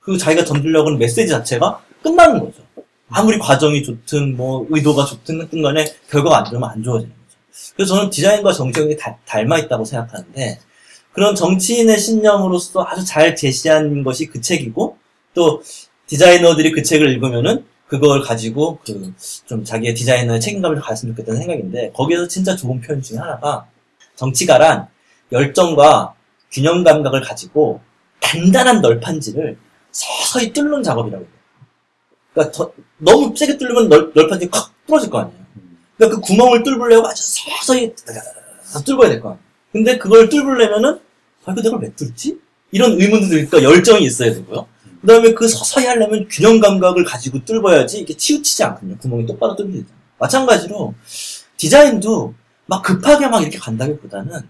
그 0.00 0.16
자기가 0.16 0.44
던지려고 0.46 0.88
하는 0.88 0.98
메시지 0.98 1.28
자체가 1.28 1.82
끝나는 2.02 2.40
거죠. 2.40 2.62
아무리 3.10 3.38
과정이 3.38 3.82
좋든 3.82 4.36
뭐 4.36 4.66
의도가 4.70 5.04
좋든 5.04 5.62
간에 5.62 5.84
결과가 6.10 6.38
안 6.38 6.44
좋으면 6.46 6.70
안 6.70 6.82
좋아지는 6.82 7.12
거죠. 7.12 7.38
그래서 7.76 7.94
저는 7.94 8.10
디자인과 8.10 8.52
정치가 8.52 8.86
다, 8.98 9.16
닮아 9.26 9.58
있다고 9.58 9.84
생각하는데 9.84 10.60
그런 11.12 11.34
정치인의 11.34 11.98
신념으로서 11.98 12.84
아주 12.86 13.04
잘 13.04 13.34
제시한 13.34 14.04
것이 14.04 14.26
그 14.26 14.40
책이고 14.40 14.96
또 15.34 15.62
디자이너들이 16.06 16.72
그 16.72 16.82
책을 16.82 17.08
읽으면은 17.10 17.64
그걸 17.88 18.22
가지고 18.22 18.78
그 18.84 19.12
좀 19.46 19.64
자기의 19.64 19.94
디자이너의 19.94 20.40
책임감을 20.40 20.80
가졌으면 20.80 21.16
좋겠다는 21.16 21.40
생각인데 21.40 21.90
거기에서 21.92 22.28
진짜 22.28 22.54
좋은 22.54 22.80
표현 22.80 23.02
중에 23.02 23.18
하나가 23.18 23.66
정치가란 24.14 24.86
열정과 25.32 26.14
균형 26.52 26.84
감각을 26.84 27.20
가지고 27.20 27.80
단단한 28.20 28.80
널판지를 28.80 29.58
서서히 29.90 30.52
뚫는 30.52 30.84
작업이라고 30.84 31.24
해요. 31.24 31.32
그러니까 32.32 32.52
더- 32.56 32.72
너무 32.98 33.34
세게 33.36 33.58
뚫으면 33.58 33.88
널, 33.88 34.12
널판지 34.14 34.48
확 34.52 34.72
부러질 34.86 35.10
거 35.10 35.20
아니에요. 35.20 35.38
그러니까 35.96 36.16
그 36.20 36.26
구멍을 36.26 36.62
뚫으려고 36.62 37.06
아주 37.08 37.22
서서히 37.22 37.94
뚫어야 38.84 39.08
될 39.08 39.20
거 39.20 39.28
아니에요. 39.30 39.38
근데 39.72 39.98
그걸 39.98 40.28
뚫으려면은 40.28 40.98
아, 41.44 41.52
이거 41.52 41.62
내가 41.62 41.76
왜 41.78 41.92
뚫지? 41.94 42.38
이런 42.72 43.00
의문도 43.00 43.28
들니까 43.28 43.62
열정이 43.62 44.04
있어야 44.04 44.32
되고요. 44.34 44.66
그 45.00 45.06
다음에 45.06 45.32
그 45.32 45.48
서서히 45.48 45.86
하려면 45.86 46.26
균형 46.28 46.60
감각을 46.60 47.04
가지고 47.04 47.42
뚫어야지 47.44 48.00
이게 48.00 48.14
치우치지 48.16 48.62
않거든요. 48.64 48.96
구멍이 48.98 49.26
똑바로 49.26 49.56
뚫리잖아요 49.56 49.86
마찬가지로 50.18 50.94
디자인도 51.56 52.34
막 52.66 52.82
급하게 52.82 53.26
막 53.28 53.40
이렇게 53.40 53.58
간다기보다는 53.58 54.42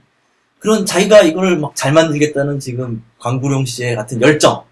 그런 0.59 0.85
자기가 0.85 1.23
이걸 1.23 1.57
막 1.59 1.75
잘 1.75 1.93
만들겠다는 1.93 2.59
지금 2.61 3.03
광구룡 3.19 3.65
씨의 3.65 3.95
같은 3.97 4.21
열정. 4.21 4.65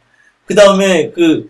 그 0.45 0.55
다음에 0.55 1.11
그 1.13 1.49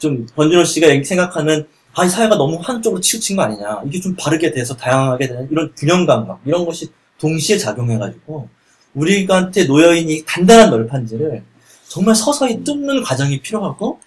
좀 0.00 0.26
권준호 0.34 0.64
씨가 0.64 0.88
생각하는 1.04 1.66
아, 1.94 2.04
이 2.04 2.08
사회가 2.08 2.36
너무 2.36 2.58
한쪽으로 2.62 3.00
치우친 3.00 3.36
거 3.36 3.42
아니냐. 3.42 3.82
이게 3.86 4.00
좀 4.00 4.14
바르게 4.16 4.52
돼서 4.52 4.74
다양하게 4.76 5.28
되는 5.28 5.48
이런 5.50 5.72
균형 5.76 6.06
감각, 6.06 6.40
이런 6.44 6.64
것이 6.64 6.88
동시에 7.18 7.58
작용해가지고, 7.58 8.48
우리한테 8.94 9.64
놓여있는 9.64 10.12
이 10.12 10.24
단단한 10.24 10.70
널판지를 10.70 11.42
정말 11.88 12.14
서서히 12.14 12.62
뚫는 12.64 13.02
과정이 13.02 13.40
필요하고, 13.40 14.00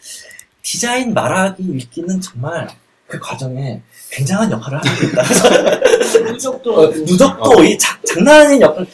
디자인 0.62 1.13
말하기 1.13 1.62
읽기는 1.62 2.21
정말 2.21 2.69
그 3.06 3.19
과정에 3.19 3.82
굉장한 4.12 4.49
역할을 4.49 4.79
하고 4.79 4.88
있다. 5.06 6.23
누적도 6.32 6.73
어, 6.79 6.88
누적도 6.88 7.63
이 7.65 7.77
자- 7.77 7.99
장난 8.08 8.47
아닌 8.47 8.62
역할. 8.62 8.88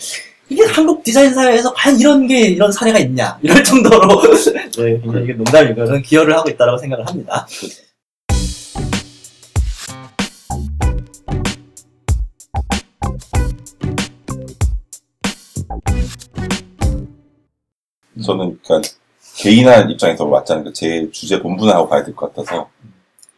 이게 0.49 0.63
한국 0.65 1.03
디자인 1.03 1.33
사회에서 1.33 1.73
과연 1.73 1.99
이런 1.99 2.27
게 2.27 2.41
이런 2.41 2.71
사례가 2.71 2.99
있냐 2.99 3.37
이럴 3.41 3.63
정도로 3.63 4.21
네, 4.77 4.99
굉장히 5.01 5.23
이게 5.25 5.33
농담이고 5.33 5.85
저는 5.85 6.01
기여를 6.01 6.35
하고 6.35 6.49
있다고 6.49 6.77
생각을 6.77 7.05
합니다. 7.07 7.45
저는 18.23 18.59
그러니까 18.63 18.89
개인한 19.37 19.89
입장에서 19.89 20.25
왔잖아요. 20.25 20.65
그제 20.65 21.09
주제 21.11 21.39
본분을 21.41 21.73
하고 21.73 21.87
가야 21.87 22.03
될 22.03 22.13
것 22.15 22.33
같아서 22.33 22.69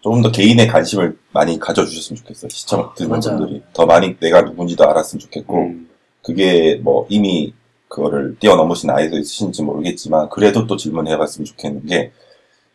조금 0.02 0.22
더 0.22 0.32
개인의 0.32 0.68
관심을 0.68 1.18
많이 1.32 1.60
가져주셨으면 1.60 2.18
좋겠어요. 2.18 2.50
시청 2.50 2.92
듣는 2.96 3.10
맞아요. 3.12 3.38
분들이 3.38 3.62
더 3.74 3.86
많이 3.86 4.16
내가 4.20 4.42
누군지도 4.42 4.90
알았으면 4.90 5.20
좋겠고 5.20 5.58
음. 5.62 5.88
그게 6.24 6.76
뭐 6.84 7.06
이미 7.10 7.54
그거를 7.88 8.36
뛰어넘으신 8.40 8.88
나이도 8.88 9.18
있으신지 9.18 9.64
모르겠지만 9.64 10.30
그래도 10.30 10.66
또 10.68 10.78
질문해봤으면 10.78 11.46
좋겠는 11.46 11.86
게 11.88 12.12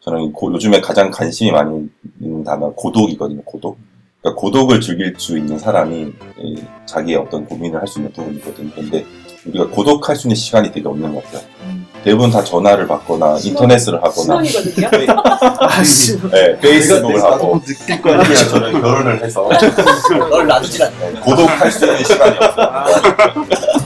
저는 0.00 0.32
고- 0.32 0.52
요즘에 0.52 0.80
가장 0.80 1.10
관심이 1.10 1.50
많이 1.50 1.88
있는 2.20 2.44
단어 2.44 2.72
고독이거든요. 2.72 3.42
고독. 3.42 3.78
그러니까 4.20 4.40
고독을 4.40 4.80
즐길 4.80 5.14
수 5.18 5.38
있는 5.38 5.58
사람이 5.58 6.12
이, 6.42 6.62
자기의 6.86 7.16
어떤 7.18 7.46
고민을 7.46 7.80
할 7.80 7.86
수 7.88 7.98
있는 8.00 8.12
부분이거든요. 8.12 8.70
근데 8.74 9.04
우리가 9.46 9.68
고독할 9.70 10.16
수 10.16 10.26
있는 10.26 10.36
시간이 10.36 10.70
되게 10.72 10.86
없는 10.88 11.14
것 11.14 11.24
같아요. 11.24 11.42
대부분 12.06 12.30
다 12.30 12.42
전화를 12.44 12.86
받거나 12.86 13.36
인터넷을 13.42 13.94
하거나 13.96 14.12
신혼이거든요. 14.44 14.90
페이- 14.90 15.06
아씨. 15.58 16.16
네, 16.30 16.56
페이스북을 16.60 17.20
하고 17.20 17.60
느낄 17.66 18.00
그러니까 18.00 18.32
저는 18.32 18.80
결혼을 18.80 19.24
해서 19.24 19.48
널 20.30 20.46
놔두질 20.46 20.84
않네. 20.84 20.94
네, 21.14 21.20
고독할 21.20 21.68
수 21.72 21.84
있는 21.84 22.04
시간이 22.04 22.36
없어요. 22.40 22.84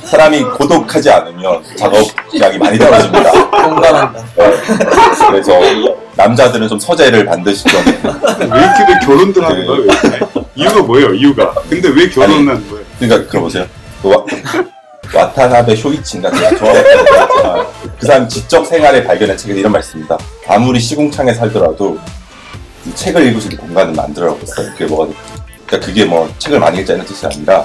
사람이 0.05 0.43
고독하지 0.43 1.09
않으면 1.11 1.63
작업량이 1.77 2.59
많이 2.59 2.79
떨어집니다. 2.79 3.31
공감한다. 3.51 4.23
네. 4.37 4.53
그래서 5.31 5.53
남자들은 6.17 6.69
좀 6.69 6.79
서재를 6.79 7.25
반드시 7.25 7.65
좀 7.65 7.81
왜 7.81 8.47
이렇게 8.47 8.85
왜 8.87 8.99
결혼들 9.07 9.43
하는 9.43 9.67
거야? 9.67 9.79
왜 9.79 9.85
이렇게? 9.85 10.27
이유가 10.57 10.83
뭐예요? 10.83 11.15
이유가. 11.15 11.55
근데 11.71 11.89
왜 11.89 12.11
결혼을 12.11 12.53
하는 12.55 12.69
거예요? 12.69 12.85
그러니까 12.99 13.31
들어보세요. 13.31 13.65
그 14.03 14.09
와, 14.09 14.17
와타나베 15.15 15.75
쇼이치인가 15.77 16.31
제가 16.31 16.57
좋아하는 16.57 16.83
거지만 16.85 17.67
그 17.99 18.07
사람 18.07 18.29
지적 18.29 18.67
생활에 18.67 19.03
발견한 19.05 19.37
책에서 19.37 19.59
이런 19.59 19.73
말씀입니다. 19.73 20.19
아무리 20.47 20.79
시궁창에 20.81 21.35
살더라도 21.35 21.99
이 22.87 22.95
책을 22.95 23.27
읽을 23.29 23.41
수 23.41 23.49
있는 23.49 23.59
공간을 23.59 23.93
만들어라고 23.95 24.39
했어요. 24.41 24.71
그게 24.73 24.87
뭐가 24.87 25.07
됐- 25.09 25.17
그러니까 25.67 25.87
그게 25.87 26.05
뭐 26.05 26.33
책을 26.39 26.59
많이 26.61 26.81
읽자는 26.81 27.05
뜻이 27.05 27.27
아니라 27.27 27.65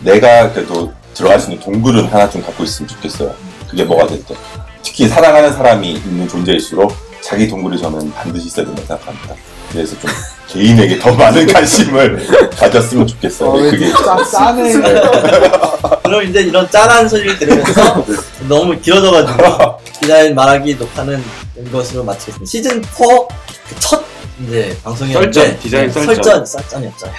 내가 0.00 0.52
그래도 0.52 0.92
들어갈 1.14 1.38
수 1.38 1.50
있는 1.50 1.62
동굴은 1.64 2.06
하나 2.06 2.28
좀 2.28 2.42
갖고 2.42 2.64
있으면 2.64 2.88
좋겠어요. 2.88 3.34
그게 3.68 3.84
뭐가 3.84 4.06
됐든 4.06 4.34
특히 4.82 5.06
사랑하는 5.08 5.52
사람이 5.52 5.92
있는 5.92 6.28
존재일수록 6.28 6.92
자기 7.20 7.46
동굴이 7.48 7.78
저는 7.78 8.10
반드시 8.12 8.46
있어야 8.48 8.64
된다고 8.66 8.86
생각합니다. 8.86 9.34
그래서 9.72 9.98
좀 10.00 10.10
개인에게 10.48 10.98
더 10.98 11.12
많은 11.14 11.46
관심을 11.52 12.50
가졌으면 12.56 13.06
좋겠어요. 13.06 13.50
어, 13.50 13.52
그게 13.54 13.90
짜, 13.92 14.24
짜네. 14.30 14.72
그럼 16.02 16.22
이제 16.24 16.40
이런 16.40 16.68
짠한 16.70 17.08
소리를 17.08 17.38
들으면서 17.38 18.04
너무 18.48 18.78
길어져가지고 18.80 19.78
디자인 20.00 20.34
말하기 20.34 20.74
녹화는 20.74 21.22
이것으로 21.66 22.02
마치겠습니다. 22.04 22.50
시즌 22.50 22.82
4첫 22.82 24.02
이제 24.46 24.76
방송이었는데 24.82 25.32
썰전, 25.40 25.60
디자인 25.60 25.90
썰전. 25.92 26.14
설전 26.14 26.46
썰전이었죠. 26.46 27.12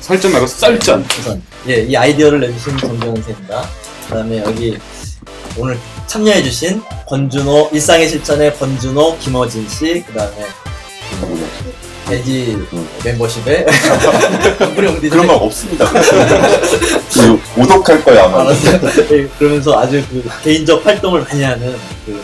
설전 0.00 0.32
말고 0.32 0.46
썰전. 0.46 1.06
우선 1.18 1.42
예, 1.68 1.80
이 1.82 1.96
아이디어를 1.96 2.38
내주신 2.40 2.76
정재원 2.78 3.16
선생입니다. 3.16 3.68
그다음에 4.08 4.38
여기 4.44 4.78
오늘 5.58 5.78
참여해주신 6.06 6.82
권준호, 7.08 7.70
일상의 7.72 8.08
실천의 8.08 8.56
권준호, 8.58 9.18
김어진 9.18 9.66
씨, 9.68 10.04
그 10.06 10.12
다음에 10.12 10.46
돼지 12.08 12.56
멤버십에 13.04 13.66
우리 14.76 14.86
디자인 14.86 15.10
그런 15.10 15.26
거 15.26 15.34
없습니다. 15.34 15.84
그 15.90 17.40
오독할 17.60 18.04
거야 18.04 18.24
아마. 18.24 18.42
알았어요. 18.42 18.80
네, 19.08 19.26
그러면서 19.38 19.78
아주 19.78 20.02
그 20.08 20.24
개인적 20.44 20.84
활동을 20.86 21.22
많이 21.22 21.42
하는 21.42 21.76
그 22.04 22.22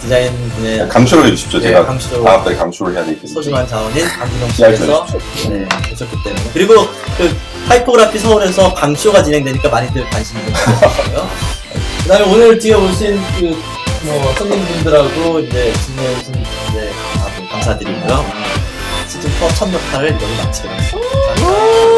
디자인 0.00 0.32
분의 0.56 0.88
감수를 0.88 1.26
해주십시오. 1.26 1.58
네, 1.60 1.68
제가 1.68 1.86
감수로 1.86 2.22
다음 2.22 2.44
달에 2.44 2.56
감수를 2.56 2.94
해야 2.94 3.04
때문에. 3.04 3.26
소중한 3.26 3.66
자원인 3.66 4.04
강준영 4.06 4.48
씨께서 4.50 5.06
네, 5.48 5.66
오셨기 5.92 6.16
때문에 6.24 6.42
그리고 6.52 6.86
그 7.18 7.34
타이포그라피 7.68 8.18
서울에서 8.18 8.72
강쇼가 8.74 9.22
진행되니까 9.22 9.68
많이들 9.68 10.08
관심 10.10 10.36
좀 10.44 10.52
가져주시고요. 10.52 11.28
그다음에 12.02 12.32
오늘 12.32 12.58
뒤에 12.58 12.74
오신 12.74 13.20
그 13.40 13.82
뭐 14.04 14.34
손님분들하고 14.36 15.38
이제 15.40 15.72
진행해 15.84 16.18
주신 16.18 16.34
이제 16.70 16.90
다들 17.14 17.48
감사드리고요. 17.48 18.41
시즌 19.12 19.30
4첫 19.30 19.70
녹화를 19.70 20.12
여기 20.12 20.36
마치도록 20.36 20.74
하겠습니다. 20.74 21.91